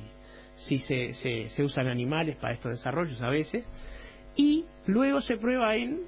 sí 0.56 0.78
se, 0.80 1.12
se, 1.12 1.48
se 1.48 1.62
usan 1.62 1.86
animales 1.86 2.36
para 2.36 2.54
estos 2.54 2.72
desarrollos 2.72 3.22
a 3.22 3.30
veces. 3.30 3.64
Y 4.36 4.64
luego 4.86 5.20
se 5.20 5.36
prueba 5.36 5.76
en 5.76 6.00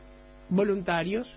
voluntarios 0.48 1.28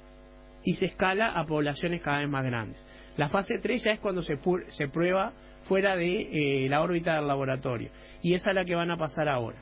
y 0.63 0.73
se 0.75 0.85
escala 0.87 1.31
a 1.39 1.45
poblaciones 1.45 2.01
cada 2.01 2.19
vez 2.19 2.29
más 2.29 2.45
grandes. 2.45 2.85
La 3.17 3.29
fase 3.29 3.57
3 3.59 3.83
ya 3.83 3.91
es 3.91 3.99
cuando 3.99 4.21
se, 4.21 4.37
se 4.69 4.87
prueba 4.89 5.33
fuera 5.67 5.95
de 5.95 6.65
eh, 6.65 6.69
la 6.69 6.81
órbita 6.81 7.15
del 7.15 7.27
laboratorio. 7.27 7.89
Y 8.21 8.33
esa 8.33 8.49
es 8.51 8.55
la 8.55 8.63
que 8.65 8.75
van 8.75 8.91
a 8.91 8.97
pasar 8.97 9.27
ahora. 9.29 9.57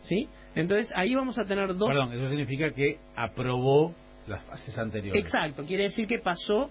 ¿Sí? 0.00 0.28
Entonces 0.54 0.92
ahí 0.96 1.14
vamos 1.14 1.38
a 1.38 1.44
tener 1.44 1.74
dos... 1.74 1.88
Perdón, 1.88 2.12
eso 2.12 2.28
significa 2.28 2.70
que 2.72 2.98
aprobó 3.16 3.94
las 4.26 4.42
fases 4.44 4.76
anteriores. 4.78 5.22
Exacto, 5.24 5.64
quiere 5.64 5.84
decir 5.84 6.06
que 6.06 6.18
pasó 6.18 6.70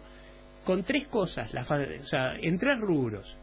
con 0.65 0.83
tres 0.83 1.07
cosas, 1.07 1.53
la 1.53 1.63
fa- 1.63 1.77
o 1.99 2.03
sea, 2.05 2.36
en 2.41 2.57
tres 2.57 2.79
rubros. 2.79 3.36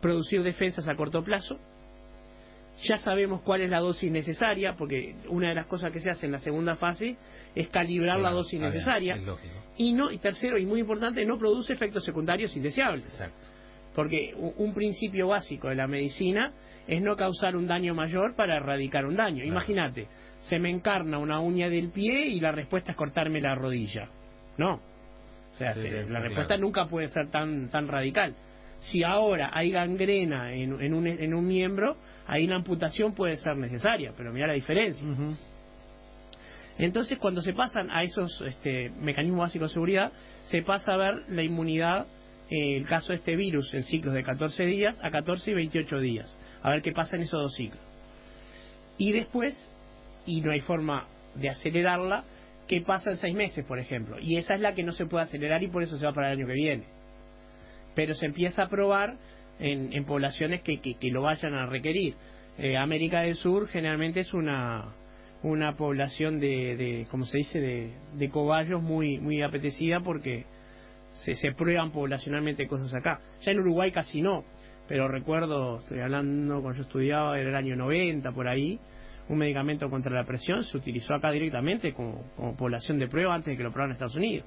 Producir 0.00 0.42
defensas 0.42 0.86
a 0.88 0.94
corto 0.96 1.22
plazo, 1.22 1.58
ya 2.82 2.96
sabemos 2.96 3.40
cuál 3.42 3.60
es 3.62 3.70
la 3.70 3.80
dosis 3.80 4.10
necesaria, 4.10 4.74
porque 4.76 5.14
una 5.28 5.48
de 5.48 5.54
las 5.54 5.66
cosas 5.66 5.92
que 5.92 6.00
se 6.00 6.10
hace 6.10 6.26
en 6.26 6.32
la 6.32 6.38
segunda 6.40 6.76
fase 6.76 7.16
es 7.54 7.68
calibrar 7.68 8.18
la 8.20 8.30
dosis 8.30 8.58
bien, 8.60 8.72
necesaria. 8.72 9.16
Y 9.76 9.92
no, 9.92 10.10
y 10.10 10.18
tercero, 10.18 10.58
y 10.58 10.66
muy 10.66 10.80
importante, 10.80 11.24
no 11.24 11.38
produce 11.38 11.72
efectos 11.72 12.04
secundarios 12.04 12.54
indeseables. 12.56 13.06
Porque 13.94 14.34
un 14.56 14.74
principio 14.74 15.28
básico 15.28 15.68
de 15.68 15.76
la 15.76 15.86
medicina 15.86 16.52
es 16.88 17.00
no 17.00 17.14
causar 17.16 17.56
un 17.56 17.66
daño 17.66 17.94
mayor 17.94 18.34
para 18.34 18.56
erradicar 18.56 19.06
un 19.06 19.16
daño. 19.16 19.44
Imagínate, 19.44 20.08
se 20.40 20.58
me 20.58 20.68
encarna 20.68 21.18
una 21.18 21.38
uña 21.40 21.68
del 21.70 21.90
pie 21.90 22.26
y 22.26 22.40
la 22.40 22.50
respuesta 22.52 22.90
es 22.90 22.96
cortarme 22.96 23.40
la 23.40 23.54
rodilla. 23.54 24.08
No. 24.58 24.74
O 25.52 25.56
sea, 25.56 25.72
Sí, 25.74 25.80
te- 25.80 26.04
sí, 26.06 26.12
la 26.12 26.18
respuesta 26.20 26.56
nunca 26.56 26.86
puede 26.86 27.08
ser 27.08 27.30
tan, 27.30 27.68
tan 27.70 27.86
radical. 27.86 28.34
Si 28.90 29.02
ahora 29.02 29.50
hay 29.52 29.70
gangrena 29.70 30.52
en, 30.52 30.80
en 30.80 30.94
un, 30.94 31.06
en 31.06 31.34
un 31.34 31.46
miembro, 31.46 31.96
ahí 32.26 32.46
la 32.46 32.56
amputación 32.56 33.14
puede 33.14 33.36
ser 33.36 33.56
necesaria, 33.56 34.12
pero 34.16 34.32
mira 34.32 34.46
la 34.46 34.52
diferencia. 34.52 35.06
Entonces, 36.78 37.18
cuando 37.18 37.40
se 37.40 37.52
pasan 37.52 37.90
a 37.90 38.02
esos 38.02 38.40
este, 38.42 38.90
mecanismos 39.00 39.40
básicos 39.40 39.70
de 39.70 39.74
seguridad, 39.74 40.12
se 40.46 40.62
pasa 40.62 40.94
a 40.94 40.96
ver 40.96 41.22
la 41.28 41.42
inmunidad, 41.42 42.06
eh, 42.50 42.76
el 42.76 42.86
caso 42.86 43.12
de 43.12 43.16
este 43.16 43.36
virus, 43.36 43.72
en 43.74 43.84
ciclos 43.84 44.12
de 44.14 44.22
14 44.22 44.64
días 44.64 44.98
a 45.02 45.10
14 45.10 45.50
y 45.50 45.54
28 45.54 45.98
días. 46.00 46.38
A 46.62 46.70
ver 46.70 46.82
qué 46.82 46.92
pasa 46.92 47.16
en 47.16 47.22
esos 47.22 47.40
dos 47.40 47.54
ciclos. 47.54 47.80
Y 48.98 49.12
después, 49.12 49.54
y 50.26 50.40
no 50.40 50.50
hay 50.50 50.60
forma 50.60 51.06
de 51.36 51.48
acelerarla, 51.48 52.24
qué 52.66 52.80
pasa 52.80 53.10
en 53.10 53.16
seis 53.18 53.34
meses, 53.34 53.64
por 53.64 53.78
ejemplo. 53.78 54.18
Y 54.20 54.36
esa 54.36 54.54
es 54.54 54.60
la 54.60 54.74
que 54.74 54.82
no 54.82 54.92
se 54.92 55.06
puede 55.06 55.24
acelerar 55.24 55.62
y 55.62 55.68
por 55.68 55.82
eso 55.82 55.96
se 55.96 56.06
va 56.06 56.12
para 56.12 56.32
el 56.32 56.38
año 56.38 56.46
que 56.46 56.54
viene. 56.54 56.84
Pero 57.94 58.14
se 58.14 58.26
empieza 58.26 58.64
a 58.64 58.68
probar 58.68 59.16
en, 59.58 59.92
en 59.92 60.04
poblaciones 60.04 60.62
que, 60.62 60.80
que, 60.80 60.94
que 60.94 61.10
lo 61.10 61.22
vayan 61.22 61.54
a 61.54 61.66
requerir. 61.66 62.14
Eh, 62.58 62.76
América 62.76 63.20
del 63.20 63.34
Sur 63.34 63.66
generalmente 63.68 64.20
es 64.20 64.32
una 64.32 64.94
una 65.42 65.76
población 65.76 66.40
de, 66.40 66.74
de 66.74 67.06
como 67.10 67.26
se 67.26 67.36
dice, 67.36 67.60
de, 67.60 67.92
de 68.14 68.30
cobayos 68.30 68.82
muy 68.82 69.18
muy 69.18 69.42
apetecida 69.42 70.00
porque 70.00 70.46
se, 71.12 71.34
se 71.34 71.52
prueban 71.52 71.90
poblacionalmente 71.90 72.66
cosas 72.66 72.94
acá. 72.94 73.20
Ya 73.42 73.52
en 73.52 73.60
Uruguay 73.60 73.92
casi 73.92 74.22
no, 74.22 74.44
pero 74.88 75.06
recuerdo, 75.08 75.80
estoy 75.80 76.00
hablando 76.00 76.62
cuando 76.62 76.78
yo 76.78 76.82
estudiaba, 76.82 77.38
era 77.38 77.50
el 77.50 77.56
año 77.56 77.76
90 77.76 78.32
por 78.32 78.48
ahí, 78.48 78.80
un 79.28 79.38
medicamento 79.38 79.88
contra 79.88 80.12
la 80.12 80.24
presión 80.24 80.62
se 80.62 80.76
utilizó 80.76 81.14
acá 81.14 81.30
directamente 81.30 81.92
como, 81.92 82.22
como 82.36 82.56
población 82.56 82.98
de 82.98 83.08
prueba 83.08 83.34
antes 83.34 83.52
de 83.52 83.56
que 83.56 83.62
lo 83.62 83.70
probaran 83.70 83.90
en 83.90 83.94
Estados 83.94 84.16
Unidos. 84.16 84.46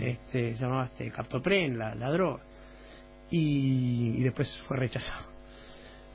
este, 0.00 0.54
se 0.54 0.62
llamaba 0.62 0.84
este, 0.86 1.10
Captopren, 1.10 1.78
la, 1.78 1.94
la 1.94 2.10
droga. 2.10 2.42
Y, 3.30 4.16
y 4.18 4.22
después 4.22 4.54
fue 4.66 4.76
rechazado. 4.76 5.26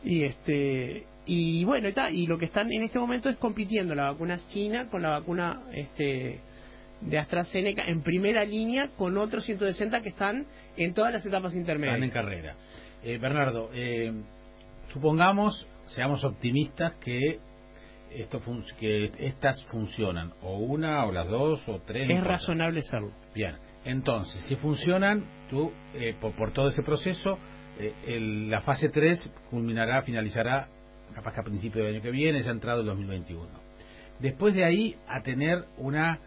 Y 0.03 0.23
este 0.23 1.05
y 1.25 1.63
bueno, 1.63 1.87
y, 1.89 1.93
ta, 1.93 2.11
y 2.11 2.27
lo 2.27 2.37
que 2.37 2.45
están 2.45 2.71
en 2.71 2.83
este 2.83 2.99
momento 2.99 3.29
es 3.29 3.37
compitiendo 3.37 3.95
la 3.95 4.11
vacuna 4.11 4.37
china 4.49 4.87
con 4.91 5.01
la 5.01 5.09
vacuna 5.09 5.63
este 5.73 6.39
de 7.01 7.17
AstraZeneca 7.17 7.85
en 7.87 8.01
primera 8.01 8.43
línea 8.45 8.89
con 8.97 9.17
otros 9.17 9.43
160 9.45 10.01
que 10.01 10.09
están 10.09 10.45
en 10.77 10.93
todas 10.93 11.11
las 11.13 11.25
etapas 11.25 11.53
intermedias. 11.55 11.95
Están 11.95 12.03
en 12.03 12.11
carrera. 12.11 12.55
Eh, 13.03 13.17
Bernardo, 13.17 13.69
eh, 13.73 14.13
supongamos, 14.93 15.67
seamos 15.87 16.23
optimistas 16.23 16.93
que 17.03 17.39
esto 18.11 18.39
fun- 18.39 18.63
que 18.79 19.11
estas 19.19 19.61
funcionan, 19.65 20.31
o 20.41 20.57
una, 20.59 21.05
o 21.05 21.11
las 21.11 21.27
dos, 21.27 21.67
o 21.67 21.79
tres. 21.81 22.07
Es 22.09 22.23
razonable 22.23 22.81
serlo. 22.81 23.11
Bien, 23.33 23.55
entonces, 23.85 24.41
si 24.47 24.55
funcionan, 24.55 25.25
tú, 25.49 25.71
eh, 25.93 26.15
por, 26.19 26.33
por 26.35 26.51
todo 26.51 26.69
ese 26.69 26.83
proceso, 26.83 27.37
eh, 27.79 27.93
el- 28.07 28.49
la 28.49 28.61
fase 28.61 28.89
3 28.89 29.31
culminará, 29.49 30.01
finalizará, 30.01 30.67
capaz 31.13 31.33
que 31.33 31.39
a 31.41 31.43
principios 31.43 31.85
del 31.85 31.95
año 31.95 32.03
que 32.03 32.11
viene, 32.11 32.41
ya 32.43 32.51
entrado 32.51 32.81
el 32.81 32.87
2021. 32.87 33.47
Después 34.19 34.53
de 34.53 34.63
ahí, 34.63 34.95
a 35.07 35.21
tener 35.21 35.65
una, 35.77 36.19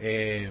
eh, 0.00 0.50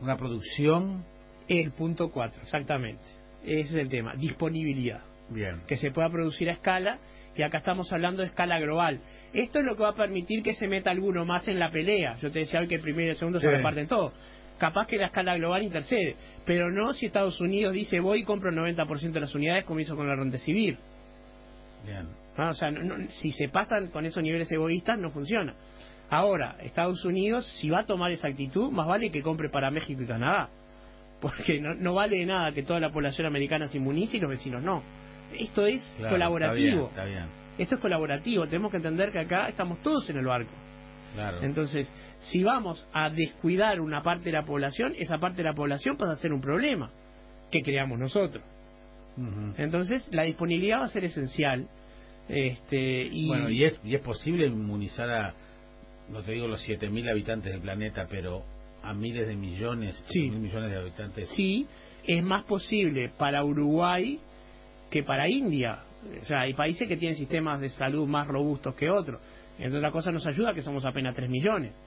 una 0.00 0.16
producción. 0.16 1.04
El 1.48 1.72
punto 1.72 2.10
4, 2.10 2.42
exactamente. 2.42 3.02
Ese 3.42 3.60
es 3.60 3.72
el 3.74 3.88
tema, 3.88 4.14
disponibilidad. 4.16 5.00
Bien. 5.32 5.60
que 5.68 5.76
se 5.76 5.92
pueda 5.92 6.10
producir 6.10 6.50
a 6.50 6.54
escala 6.54 6.98
y 7.36 7.42
acá 7.42 7.58
estamos 7.58 7.92
hablando 7.92 8.20
de 8.22 8.26
escala 8.26 8.58
global. 8.58 9.00
Esto 9.32 9.60
es 9.60 9.64
lo 9.64 9.76
que 9.76 9.84
va 9.84 9.90
a 9.90 9.94
permitir 9.94 10.42
que 10.42 10.54
se 10.54 10.66
meta 10.66 10.90
alguno 10.90 11.24
más 11.24 11.46
en 11.46 11.60
la 11.60 11.70
pelea. 11.70 12.16
Yo 12.16 12.32
te 12.32 12.40
decía 12.40 12.58
hoy 12.58 12.66
que 12.66 12.74
el 12.74 12.80
primero 12.80 13.06
y 13.06 13.10
el 13.10 13.16
segundo 13.16 13.38
se 13.38 13.46
Sí. 13.48 13.54
reparten 13.54 13.86
todo. 13.86 14.12
Capaz 14.60 14.86
que 14.86 14.96
la 14.98 15.06
escala 15.06 15.36
global 15.36 15.62
intercede, 15.64 16.14
pero 16.46 16.70
no 16.70 16.92
si 16.92 17.06
Estados 17.06 17.40
Unidos 17.40 17.72
dice 17.74 17.98
voy 17.98 18.20
y 18.20 18.24
compro 18.24 18.50
el 18.50 18.56
90% 18.76 19.10
de 19.10 19.20
las 19.20 19.34
unidades 19.34 19.64
como 19.64 19.80
hizo 19.80 19.96
con 19.96 20.06
la 20.06 20.14
Remdesivir. 20.14 20.78
Bien. 21.84 22.06
Ah, 22.36 22.50
O 22.50 22.54
sea, 22.54 22.70
no- 22.70 22.82
no- 22.82 23.10
si 23.10 23.32
se 23.32 23.48
pasan 23.48 23.88
con 23.88 24.06
esos 24.06 24.22
niveles 24.22 24.50
egoístas 24.52 24.98
no 24.98 25.10
funciona. 25.10 25.54
Ahora, 26.10 26.56
Estados 26.62 27.04
Unidos, 27.04 27.46
si 27.60 27.70
va 27.70 27.80
a 27.80 27.86
tomar 27.86 28.10
esa 28.12 28.28
actitud, 28.28 28.70
más 28.70 28.86
vale 28.86 29.10
que 29.10 29.22
compre 29.22 29.48
para 29.48 29.70
México 29.70 30.02
y 30.02 30.06
Canadá. 30.06 30.48
Porque 31.20 31.60
no, 31.60 31.74
no 31.74 31.94
vale 31.94 32.18
de 32.18 32.26
nada 32.26 32.52
que 32.52 32.62
toda 32.62 32.80
la 32.80 32.90
población 32.90 33.26
americana 33.26 33.68
se 33.68 33.76
inmunice 33.78 34.16
y 34.16 34.20
los 34.20 34.30
vecinos 34.30 34.62
no. 34.62 34.82
Esto 35.38 35.66
es 35.66 35.94
Claro, 35.98 36.14
colaborativo. 36.14 36.88
Está 36.88 37.04
bien, 37.04 37.16
está 37.18 37.26
bien. 37.26 37.40
Esto 37.58 37.74
es 37.74 37.80
colaborativo. 37.80 38.46
Tenemos 38.46 38.70
que 38.70 38.78
entender 38.78 39.12
que 39.12 39.18
acá 39.20 39.48
estamos 39.48 39.82
todos 39.82 40.08
en 40.10 40.16
el 40.18 40.24
barco. 40.26 40.50
Claro. 41.14 41.42
Entonces, 41.42 41.90
si 42.18 42.42
vamos 42.42 42.86
a 42.92 43.10
descuidar 43.10 43.80
una 43.80 44.02
parte 44.02 44.26
de 44.26 44.32
la 44.32 44.44
población, 44.44 44.94
esa 44.98 45.18
parte 45.18 45.38
de 45.38 45.44
la 45.44 45.54
población 45.54 45.96
pasa 45.96 46.12
a 46.12 46.16
ser 46.16 46.32
un 46.32 46.40
problema 46.40 46.90
que 47.50 47.62
creamos 47.62 47.98
nosotros. 47.98 48.44
Entonces, 49.58 50.08
la 50.12 50.22
disponibilidad 50.22 50.78
va 50.80 50.84
a 50.84 50.88
ser 50.88 51.04
esencial. 51.04 51.66
Este, 52.28 53.02
y 53.10 53.26
Bueno, 53.26 53.50
y 53.50 53.64
es, 53.64 53.78
y 53.84 53.94
es 53.94 54.00
posible 54.00 54.46
inmunizar 54.46 55.10
a, 55.10 55.34
no 56.10 56.22
te 56.22 56.32
digo 56.32 56.46
los 56.46 56.66
7.000 56.66 57.10
habitantes 57.10 57.52
del 57.52 57.60
planeta, 57.60 58.06
pero 58.08 58.44
a 58.82 58.94
miles 58.94 59.26
de 59.26 59.36
millones, 59.36 60.02
Sí. 60.08 60.30
mil 60.30 60.38
millones 60.40 60.70
de 60.70 60.76
habitantes. 60.78 61.28
sí, 61.30 61.66
es 62.06 62.22
más 62.22 62.44
posible 62.44 63.10
para 63.18 63.44
Uruguay 63.44 64.18
que 64.90 65.02
para 65.02 65.28
India. 65.28 65.80
O 66.22 66.24
sea, 66.24 66.40
hay 66.42 66.54
países 66.54 66.88
que 66.88 66.96
tienen 66.96 67.16
sistemas 67.16 67.60
de 67.60 67.68
salud 67.68 68.06
más 68.06 68.26
robustos 68.26 68.74
que 68.74 68.88
otros. 68.88 69.20
Entre 69.60 69.78
otras 69.78 69.92
cosas 69.92 70.12
nos 70.14 70.26
ayuda 70.26 70.54
que 70.54 70.62
somos 70.62 70.84
apenas 70.84 71.14
3 71.14 71.28
millones. 71.28 71.78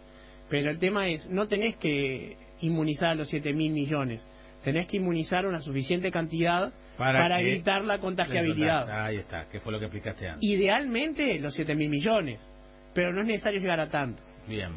Pero 0.50 0.70
el 0.70 0.80
tema 0.80 1.10
es, 1.10 1.30
no 1.30 1.48
tenés 1.48 1.76
que 1.78 2.38
inmunizar 2.62 3.10
a 3.10 3.16
los 3.16 3.30
7 3.30 3.54
mil 3.54 3.72
millones. 3.72 4.26
Tenés 4.64 4.88
que 4.88 4.98
inmunizar 4.98 5.46
una 5.46 5.60
suficiente 5.60 6.10
cantidad 6.12 6.72
para, 6.98 7.42
evitar 7.42 7.84
la 7.84 8.00
contagiabilidad. 8.00 8.90
Ahí 8.90 9.18
está, 9.18 9.50
que 9.50 9.60
fue 9.60 9.74
lo 9.74 9.80
que 9.80 9.86
explicaste 9.86 10.30
antes. 10.30 10.44
Idealmente 10.48 11.38
los 11.40 11.54
7 11.54 11.76
mil 11.76 11.90
millones. 11.90 12.40
Pero 12.94 13.12
no 13.12 13.22
es 13.22 13.28
necesario 13.28 13.60
llegar 13.60 13.80
a 13.80 13.90
tanto. 13.90 14.22
Bien. 14.48 14.72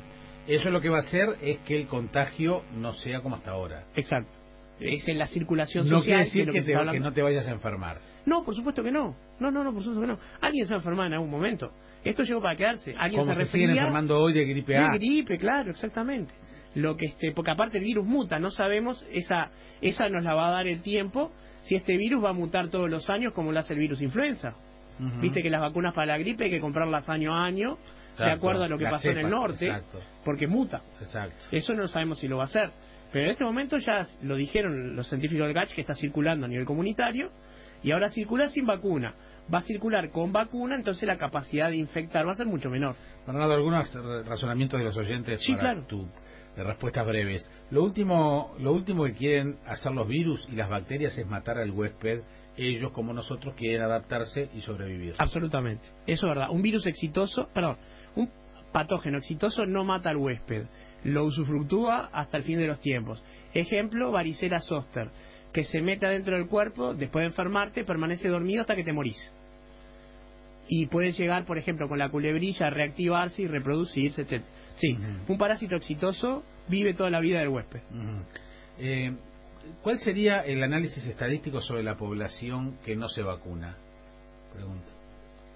Eso 0.48 0.70
lo 0.70 0.80
que 0.80 0.88
va 0.88 0.98
a 0.98 1.00
hacer 1.00 1.36
es 1.42 1.58
que 1.58 1.76
el 1.76 1.86
contagio 1.86 2.64
no 2.74 2.92
sea 2.94 3.20
como 3.20 3.36
hasta 3.36 3.50
ahora. 3.50 3.84
Exacto. 3.94 4.38
Es 4.80 5.06
en 5.08 5.18
la 5.18 5.26
circulación 5.26 5.88
No 5.88 5.98
social 5.98 6.24
quiere 6.30 6.52
decir 6.52 6.52
que, 6.52 6.62
te- 6.92 7.00
no 7.00 7.12
te 7.12 7.22
vayas 7.22 7.46
a 7.46 7.52
enfermar. 7.52 7.98
No, 8.26 8.44
por 8.44 8.54
supuesto 8.54 8.82
que 8.82 8.90
no. 8.90 9.16
No, 9.38 9.50
no, 9.50 9.62
no, 9.62 9.72
por 9.72 9.82
supuesto 9.82 10.00
que 10.00 10.06
no. 10.08 10.18
Alguien 10.40 10.66
se 10.66 10.74
va 10.74 10.76
a 10.76 10.80
enfermar 10.80 11.06
en 11.06 11.14
algún 11.14 11.30
momento. 11.30 11.70
Esto 12.04 12.24
llegó 12.24 12.42
para 12.42 12.56
quedarse. 12.56 12.94
Alguien 12.98 13.22
Como 13.22 13.34
se 13.34 13.46
se 13.46 13.52
siguen 13.52 13.70
enfermando 13.70 14.20
hoy 14.20 14.32
de 14.32 14.44
gripe 14.44 14.76
A. 14.76 14.88
De 14.88 14.98
gripe, 14.98 15.38
claro, 15.38 15.70
exactamente. 15.70 16.34
Lo 16.74 16.96
que 16.96 17.06
este, 17.06 17.32
porque 17.32 17.52
aparte 17.52 17.78
el 17.78 17.84
virus 17.84 18.04
muta, 18.04 18.38
no 18.38 18.50
sabemos, 18.50 19.06
esa, 19.10 19.50
esa 19.80 20.08
nos 20.08 20.24
la 20.24 20.34
va 20.34 20.48
a 20.48 20.50
dar 20.50 20.66
el 20.66 20.82
tiempo, 20.82 21.32
si 21.62 21.74
este 21.74 21.96
virus 21.96 22.22
va 22.22 22.30
a 22.30 22.34
mutar 22.34 22.68
todos 22.68 22.90
los 22.90 23.08
años 23.08 23.32
como 23.32 23.50
lo 23.50 23.60
hace 23.60 23.72
el 23.72 23.80
virus 23.80 24.02
influenza. 24.02 24.54
Viste 25.20 25.42
que 25.42 25.50
las 25.50 25.60
vacunas 25.60 25.92
para 25.94 26.06
la 26.06 26.18
gripe 26.18 26.44
hay 26.44 26.50
que 26.50 26.60
comprarlas 26.60 27.08
año 27.10 27.34
a 27.34 27.44
año, 27.44 27.74
de 27.74 28.12
Exacto. 28.12 28.34
acuerdo 28.34 28.64
a 28.64 28.68
lo 28.68 28.78
que 28.78 28.86
pasó 28.86 29.10
en 29.10 29.18
el 29.18 29.28
norte, 29.28 29.66
exacto. 29.66 30.00
porque 30.24 30.46
muta. 30.46 30.80
Exacto. 31.00 31.36
Eso 31.50 31.74
no 31.74 31.86
sabemos 31.86 32.18
si 32.18 32.28
lo 32.28 32.38
va 32.38 32.44
a 32.44 32.46
hacer. 32.46 32.70
Pero 33.12 33.26
en 33.26 33.30
este 33.30 33.44
momento 33.44 33.76
ya 33.78 34.06
lo 34.22 34.36
dijeron 34.36 34.96
los 34.96 35.06
científicos 35.06 35.46
del 35.46 35.54
GACH 35.54 35.74
que 35.74 35.82
está 35.82 35.94
circulando 35.94 36.46
a 36.46 36.48
nivel 36.48 36.64
comunitario 36.64 37.30
y 37.86 37.92
ahora 37.92 38.08
circula 38.10 38.48
sin 38.48 38.66
vacuna. 38.66 39.14
Va 39.52 39.58
a 39.58 39.62
circular 39.62 40.10
con 40.10 40.32
vacuna, 40.32 40.74
entonces 40.74 41.06
la 41.06 41.16
capacidad 41.16 41.70
de 41.70 41.76
infectar 41.76 42.26
va 42.26 42.32
a 42.32 42.34
ser 42.34 42.46
mucho 42.46 42.68
menor. 42.68 42.96
Bernardo, 43.24 43.54
algunos 43.54 43.94
razonamientos 44.26 44.80
de 44.80 44.84
los 44.84 44.96
oyentes 44.96 45.40
Sí, 45.40 45.52
para 45.52 45.74
claro. 45.74 45.86
tu 45.86 46.08
de 46.56 46.64
respuestas 46.64 47.06
breves. 47.06 47.48
Lo 47.70 47.84
último, 47.84 48.56
lo 48.58 48.72
último 48.72 49.04
que 49.04 49.12
quieren 49.12 49.58
hacer 49.66 49.92
los 49.92 50.08
virus 50.08 50.48
y 50.50 50.56
las 50.56 50.68
bacterias 50.68 51.16
es 51.16 51.26
matar 51.28 51.58
al 51.58 51.70
huésped. 51.70 52.22
Ellos, 52.56 52.90
como 52.90 53.12
nosotros, 53.12 53.54
quieren 53.56 53.82
adaptarse 53.82 54.50
y 54.52 54.62
sobrevivir. 54.62 55.14
Absolutamente. 55.18 55.86
Eso 56.08 56.26
es 56.26 56.30
verdad. 56.34 56.50
Un 56.50 56.62
virus 56.62 56.86
exitoso, 56.86 57.48
perdón, 57.54 57.76
un 58.16 58.28
patógeno 58.72 59.18
exitoso 59.18 59.64
no 59.64 59.84
mata 59.84 60.10
al 60.10 60.16
huésped. 60.16 60.66
Lo 61.04 61.24
usufructúa 61.24 62.10
hasta 62.12 62.38
el 62.38 62.42
fin 62.42 62.58
de 62.58 62.66
los 62.66 62.80
tiempos. 62.80 63.22
Ejemplo, 63.54 64.10
varicela 64.10 64.60
zoster, 64.60 65.08
que 65.56 65.64
se 65.64 65.80
mete 65.80 66.04
adentro 66.04 66.36
del 66.36 66.48
cuerpo, 66.48 66.92
después 66.92 67.22
de 67.22 67.28
enfermarte, 67.28 67.82
permanece 67.82 68.28
dormido 68.28 68.60
hasta 68.60 68.76
que 68.76 68.84
te 68.84 68.92
morís. 68.92 69.32
Y 70.68 70.84
puede 70.84 71.12
llegar, 71.12 71.46
por 71.46 71.56
ejemplo, 71.56 71.88
con 71.88 71.98
la 71.98 72.10
culebrilla 72.10 72.66
a 72.66 72.70
reactivarse 72.70 73.40
y 73.40 73.46
reproducirse, 73.46 74.20
etc. 74.20 74.42
Sí, 74.74 74.98
un 75.26 75.38
parásito 75.38 75.74
exitoso 75.74 76.42
vive 76.68 76.92
toda 76.92 77.08
la 77.08 77.20
vida 77.20 77.38
del 77.38 77.48
huésped. 77.48 77.80
Eh, 78.78 79.14
¿Cuál 79.82 79.98
sería 79.98 80.40
el 80.40 80.62
análisis 80.62 81.06
estadístico 81.06 81.62
sobre 81.62 81.82
la 81.82 81.96
población 81.96 82.76
que 82.84 82.94
no 82.94 83.08
se 83.08 83.22
vacuna? 83.22 83.78
Pregunta. 84.52 84.92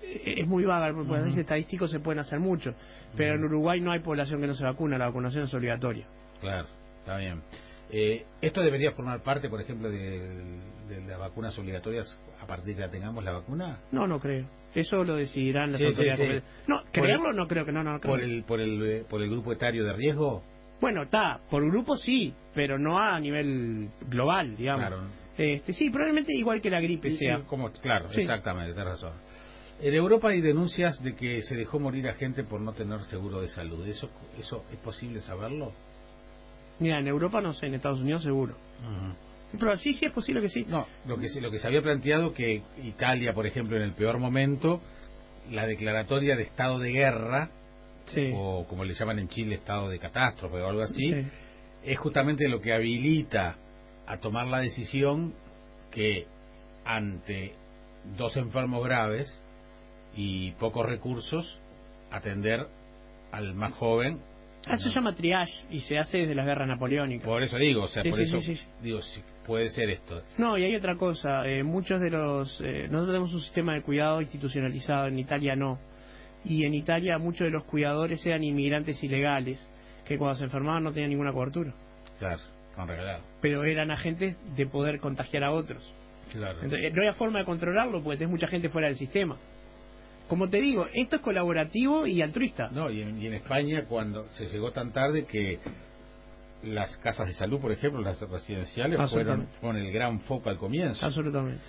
Eh, 0.03 0.37
es 0.39 0.47
muy 0.47 0.65
vaga, 0.65 0.95
porque 0.95 1.09
Ujú. 1.11 1.15
análisis 1.17 1.41
estadísticos 1.41 1.91
se 1.91 2.01
pueden 2.01 2.21
hacer 2.21 2.41
mucho, 2.41 2.75
pero 3.15 3.35
en 3.35 3.45
Uruguay 3.45 3.83
no 3.83 3.93
hay 3.93 4.01
población 4.01 4.41
que 4.41 4.47
no 4.47 4.55
se 4.55 4.65
vacuna, 4.65 4.97
la 4.97 5.09
vacunación 5.09 5.45
es 5.45 5.53
obligatoria. 5.53 6.07
Claro, 6.41 6.69
está 7.01 7.19
bien. 7.19 7.43
Eh, 7.93 8.25
¿Esto 8.41 8.63
debería 8.63 8.93
formar 8.93 9.23
parte, 9.23 9.49
por 9.49 9.61
ejemplo, 9.61 9.91
de, 9.91 10.21
de 10.89 11.01
las 11.09 11.19
vacunas 11.19 11.59
obligatorias 11.59 12.19
a 12.41 12.47
partir 12.47 12.77
de 12.77 12.85
que 12.85 12.89
tengamos 12.89 13.25
la 13.25 13.33
vacuna? 13.33 13.79
No, 13.93 14.07
no 14.07 14.21
creo. 14.21 14.47
Eso 14.75 15.03
lo 15.03 15.17
decidirán 15.17 15.73
las 15.73 15.81
Sí, 15.81 15.87
autoridades. 15.87 16.43
sí. 16.45 16.49
No, 16.69 16.83
creerlo 16.93 17.31
el- 17.31 17.37
no 17.37 17.49
creo 17.49 17.65
que 17.65 17.73
no, 17.73 17.83
no 17.83 17.99
creo. 17.99 18.15
¿Por 18.15 18.23
el, 18.23 18.45
por, 18.45 18.61
el, 18.61 18.83
eh, 18.87 19.05
¿Por 19.09 19.21
el 19.23 19.31
grupo 19.31 19.53
etario 19.53 19.85
de 19.85 19.93
riesgo? 19.93 20.43
Bueno, 20.81 21.03
está, 21.03 21.41
por 21.51 21.65
grupo 21.69 21.97
sí, 21.97 22.33
pero 22.55 22.79
no 22.79 22.99
a 22.99 23.19
nivel 23.19 23.91
global, 24.09 24.57
digamos. 24.57 24.87
Claro. 24.87 25.03
Este, 25.37 25.73
sí, 25.73 25.91
probablemente 25.91 26.33
igual 26.35 26.61
que 26.61 26.71
la 26.71 26.81
gripe 26.81 27.11
sea. 27.13 27.41
como, 27.47 27.71
claro, 27.73 28.09
exactamente, 28.13 28.73
tienes 28.73 28.93
razón. 28.93 29.13
En 29.83 29.95
Europa 29.95 30.29
hay 30.29 30.41
denuncias 30.43 31.03
de 31.03 31.15
que 31.17 31.43
se 31.43 31.57
dejó 31.57 31.81
morir 31.81 32.07
a 32.09 32.13
gente 32.13 32.45
por 32.45 32.61
no 32.61 32.73
tener 32.73 33.01
seguro 33.05 33.41
de 33.41 33.49
salud. 33.49 33.87
¿Eso, 33.87 34.11
eso 34.39 34.65
es 34.73 34.79
posible 34.79 35.21
saberlo? 35.23 35.73
Mira, 36.81 36.99
en 36.99 37.07
Europa 37.07 37.41
no 37.41 37.53
sé, 37.53 37.67
en 37.67 37.75
Estados 37.75 38.01
Unidos 38.01 38.23
seguro. 38.23 38.55
Pero 39.59 39.77
sí, 39.77 39.95
sí 39.95 40.07
es 40.07 40.13
posible 40.13 40.41
que 40.41 40.49
sí. 40.49 40.65
No, 40.69 40.87
lo 41.07 41.19
que, 41.19 41.29
se- 41.29 41.41
lo 41.41 41.51
que 41.51 41.59
se 41.59 41.67
había 41.67 41.83
planteado 41.83 42.33
que 42.33 42.63
Italia, 42.85 43.33
por 43.35 43.47
ejemplo, 43.47 43.77
en 43.77 43.83
el 43.83 43.93
peor 43.93 44.19
momento, 44.19 44.81
la 45.51 45.67
declaratoria 45.67 46.37
de 46.37 46.45
estado 46.45 46.79
de 46.79 46.93
guerra, 46.93 47.51
Sí. 48.07 48.31
o 48.35 48.65
como 48.69 48.85
le 48.85 48.95
llaman 48.95 49.19
en 49.21 49.29
Chile, 49.29 49.55
estado 49.57 49.89
de 49.89 49.99
catástrofe 49.99 50.57
o 50.61 50.69
algo 50.69 50.83
así, 50.83 51.11
Sí. 51.11 51.27
es 51.85 51.99
justamente 51.99 52.49
lo 52.49 52.61
que 52.61 52.73
habilita 52.73 53.57
a 54.07 54.17
tomar 54.19 54.47
la 54.49 54.59
decisión 54.61 55.35
que 55.91 56.27
ante 56.85 57.53
dos 58.17 58.37
enfermos 58.37 58.85
graves 58.85 59.41
y 60.17 60.53
pocos 60.53 60.87
recursos, 60.87 61.59
atender 62.11 62.67
al 63.33 63.55
más 63.55 63.73
joven. 63.75 64.21
Ah, 64.67 64.75
Eso 64.75 64.89
se 64.91 64.95
llama 64.95 65.15
triage 65.15 65.53
y 65.71 65.81
se 65.81 65.99
hace 65.99 66.19
desde 66.19 66.35
las 66.35 66.45
guerras 66.45 66.69
napoleónicas. 66.69 67.25
Por 67.27 67.43
eso 67.43 67.57
digo, 67.57 67.85
o 67.85 67.87
sea, 67.89 68.03
Sí, 68.03 68.11
por 68.11 68.19
sí, 68.19 68.25
eso 68.25 68.41
sí. 68.41 68.59
digo, 68.83 69.01
si 69.01 69.23
puede 69.47 69.71
ser 69.71 69.89
esto. 69.91 70.23
No, 70.39 70.59
y 70.59 70.65
hay 70.65 70.75
otra 70.77 70.97
cosa. 70.97 71.47
eh, 71.47 71.63
muchos 71.63 71.99
de 72.01 72.11
los. 72.11 72.61
eh, 72.61 72.83
nosotros 72.91 73.07
tenemos 73.09 73.33
un 73.33 73.41
sistema 73.41 73.75
de 73.75 73.83
cuidado 73.83 74.21
institucionalizado, 74.21 75.07
en 75.07 75.19
Italia 75.19 75.57
no. 75.57 75.79
Y 76.45 76.65
en 76.65 76.75
Italia 76.75 77.19
muchos 77.19 77.47
de 77.47 77.51
los 77.51 77.65
cuidadores 77.65 78.25
eran 78.27 78.45
inmigrantes 78.45 79.03
ilegales, 79.03 79.67
que 80.07 80.19
cuando 80.19 80.37
se 80.39 80.45
enfermaban 80.45 80.83
no 80.85 80.93
tenían 80.93 81.11
ninguna 81.11 81.33
cobertura. 81.33 81.73
Claro, 82.19 82.41
con 82.77 82.87
regalado. 82.87 83.23
Pero 83.41 83.65
eran 83.65 83.91
agentes 83.91 84.39
de 84.57 84.67
poder 84.67 85.01
contagiar 85.01 85.45
a 85.45 85.53
otros. 85.53 85.95
Claro. 86.33 86.63
Entonces, 86.63 86.93
no 86.95 87.01
había 87.01 87.15
forma 87.15 87.41
de 87.41 87.45
controlarlo 87.45 88.03
porque 88.03 88.19
tenés 88.19 88.31
mucha 88.31 88.47
gente 88.47 88.69
fuera 88.69 88.87
del 88.89 88.97
sistema. 88.97 89.37
Como 90.31 90.49
te 90.49 90.61
digo, 90.61 90.87
esto 90.95 91.17
es 91.17 91.23
colaborativo 91.23 92.07
y 92.07 92.23
altruista. 92.23 92.69
No, 92.71 92.89
y 92.89 93.03
en, 93.03 93.21
y 93.21 93.27
en 93.27 93.35
España 93.35 93.83
cuando 93.89 94.29
se 94.31 94.47
llegó 94.47 94.71
tan 94.71 94.93
tarde 94.93 95.25
que 95.25 95.59
las 96.63 96.97
casas 96.99 97.27
de 97.27 97.33
salud, 97.33 97.61
por 97.61 97.73
ejemplo, 97.73 98.01
las 98.01 98.21
residenciales, 98.21 99.11
fueron, 99.11 99.49
fueron 99.61 99.83
el 99.83 99.91
gran 99.91 100.21
foco 100.21 100.49
al 100.49 100.57
comienzo. 100.57 101.05
Absolutamente. 101.05 101.61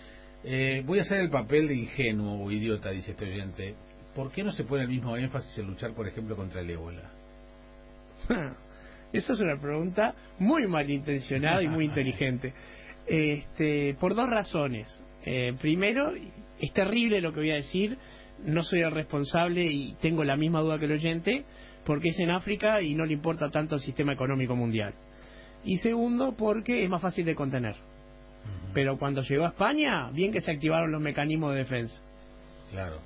Eh, 0.44 0.84
voy 0.86 1.00
a 1.00 1.02
hacer 1.02 1.22
el 1.22 1.32
papel 1.32 1.70
de 1.70 1.76
ingenuo 1.76 2.46
o 2.46 2.52
idiota, 2.52 2.92
dice 2.92 3.12
este 3.12 3.26
oyente. 3.26 3.74
¿Por 4.14 4.32
qué 4.32 4.44
no 4.44 4.52
se 4.52 4.64
pone 4.64 4.84
el 4.84 4.90
mismo 4.90 5.18
énfasis 5.18 5.58
en 5.58 5.66
luchar, 5.66 5.96
por 5.96 6.08
ejemplo, 6.08 6.36
contra 6.36 6.62
el 6.62 6.70
ébola? 6.70 7.10
Esa 9.12 9.34
es 9.34 9.40
una 9.40 9.60
pregunta 9.60 10.14
muy 10.38 10.68
malintencionada 10.68 11.64
y 11.64 11.68
muy 11.68 11.86
inteligente. 11.86 12.54
Este, 13.08 13.96
por 14.00 14.14
dos 14.14 14.30
razones. 14.30 14.88
Eh, 15.26 15.54
primero, 15.60 16.14
es 16.60 16.72
terrible 16.72 17.20
lo 17.20 17.34
que 17.34 17.40
voy 17.40 17.50
a 17.50 17.56
decir, 17.56 17.98
no 18.46 18.64
soy 18.64 18.82
el 18.82 18.92
responsable 18.92 19.64
y 19.66 19.94
tengo 20.02 20.24
la 20.24 20.36
misma 20.36 20.62
duda 20.62 20.80
que 20.80 20.86
el 20.86 20.94
oyente, 20.94 21.46
porque 21.86 22.10
es 22.10 22.20
en 22.20 22.32
África 22.32 22.82
y 22.82 22.96
no 22.96 23.06
le 23.06 23.14
importa 23.14 23.50
tanto 23.50 23.76
el 23.76 23.82
sistema 23.82 24.14
económico 24.14 24.56
mundial. 24.56 24.94
Y 25.64 25.78
segundo, 25.78 26.34
porque 26.38 26.84
es 26.84 26.90
más 26.90 27.02
fácil 27.02 27.26
de 27.26 27.36
contener. 27.36 27.76
Pero 28.74 28.98
cuando 28.98 29.22
llegó 29.22 29.46
a 29.46 29.50
España, 29.50 30.10
bien 30.12 30.32
que 30.32 30.42
se 30.42 30.52
activaron 30.52 30.92
los 30.92 31.02
mecanismos 31.02 31.52
de 31.54 31.60
defensa. 31.60 32.02
Claro. 32.72 32.98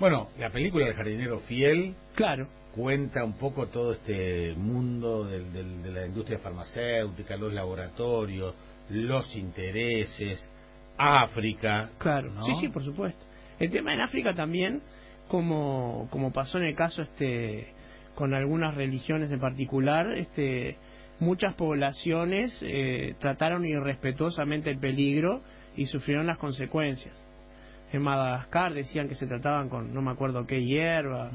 Bueno, 0.00 0.28
la 0.38 0.48
película 0.50 0.86
El 0.86 0.94
jardinero 0.94 1.40
fiel. 1.40 1.94
Claro. 2.14 2.46
Cuenta 2.74 3.24
un 3.24 3.32
poco 3.34 3.66
todo 3.66 3.92
este 3.92 4.54
mundo 4.56 5.24
del- 5.24 5.52
del- 5.52 5.82
de 5.82 5.90
la 5.92 6.06
industria 6.06 6.38
farmacéutica, 6.38 7.36
los 7.36 7.52
laboratorios, 7.52 8.54
los 8.90 9.34
intereses, 9.34 10.48
África. 10.96 11.90
Claro, 11.98 12.30
¿no? 12.32 12.44
sí, 12.44 12.52
sí, 12.60 12.68
por 12.68 12.84
supuesto. 12.84 13.24
El 13.58 13.70
tema 13.70 13.92
en 13.92 14.00
África 14.00 14.34
también, 14.34 14.82
como, 15.28 16.08
como 16.10 16.32
pasó 16.32 16.58
en 16.58 16.64
el 16.64 16.74
caso 16.74 17.02
este 17.02 17.74
con 18.14 18.34
algunas 18.34 18.74
religiones 18.74 19.30
en 19.30 19.38
particular, 19.38 20.10
este 20.12 20.76
muchas 21.20 21.54
poblaciones 21.54 22.60
eh, 22.62 23.14
trataron 23.18 23.64
irrespetuosamente 23.64 24.70
el 24.70 24.78
peligro 24.78 25.42
y 25.76 25.86
sufrieron 25.86 26.26
las 26.26 26.38
consecuencias. 26.38 27.14
En 27.92 28.02
Madagascar 28.02 28.74
decían 28.74 29.08
que 29.08 29.14
se 29.14 29.26
trataban 29.26 29.68
con 29.68 29.94
no 29.94 30.02
me 30.02 30.10
acuerdo 30.10 30.46
qué 30.46 30.62
hierba, 30.62 31.30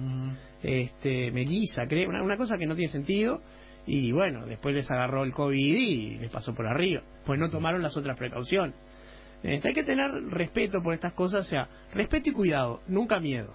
este 0.61 1.31
melisa, 1.31 1.87
creo, 1.87 2.09
una, 2.09 2.21
una 2.21 2.37
cosa 2.37 2.57
que 2.57 2.67
no 2.67 2.75
tiene 2.75 2.91
sentido 2.91 3.41
y 3.85 4.11
bueno, 4.11 4.45
después 4.45 4.75
les 4.75 4.89
agarró 4.91 5.23
el 5.23 5.33
COVID 5.33 5.75
y 5.75 6.17
les 6.19 6.29
pasó 6.29 6.53
por 6.53 6.67
arriba, 6.67 7.01
pues 7.25 7.39
no 7.39 7.49
tomaron 7.49 7.81
las 7.81 7.97
otras 7.97 8.17
precauciones. 8.17 8.75
Este, 9.43 9.67
hay 9.67 9.73
que 9.73 9.83
tener 9.83 10.09
respeto 10.29 10.81
por 10.81 10.93
estas 10.93 11.13
cosas, 11.13 11.45
o 11.45 11.49
sea, 11.49 11.67
respeto 11.93 12.29
y 12.29 12.31
cuidado, 12.31 12.79
nunca 12.87 13.19
miedo. 13.19 13.53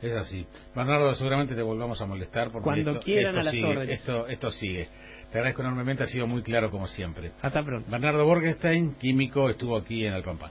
Es 0.00 0.14
así. 0.14 0.46
Bernardo, 0.74 1.14
seguramente 1.14 1.54
te 1.54 1.62
volvamos 1.62 2.00
a 2.00 2.06
molestar 2.06 2.50
porque 2.50 2.64
Cuando 2.64 2.90
esto, 2.92 3.02
quieran 3.02 3.36
esto 3.36 3.40
a 3.40 3.44
las 3.44 3.54
sigue, 3.54 3.66
órdenes. 3.66 4.00
Esto, 4.00 4.26
esto 4.28 4.50
sigue. 4.52 4.88
Te 5.30 5.38
agradezco 5.38 5.62
enormemente, 5.62 6.02
ha 6.04 6.06
sido 6.06 6.26
muy 6.26 6.42
claro 6.42 6.70
como 6.70 6.86
siempre. 6.86 7.32
Hasta 7.40 7.62
pronto. 7.64 7.90
Bernardo 7.90 8.24
Borgestein, 8.24 8.94
químico, 8.94 9.50
estuvo 9.50 9.76
aquí 9.76 10.06
en 10.06 10.14
El 10.14 10.22
Pampa. 10.22 10.50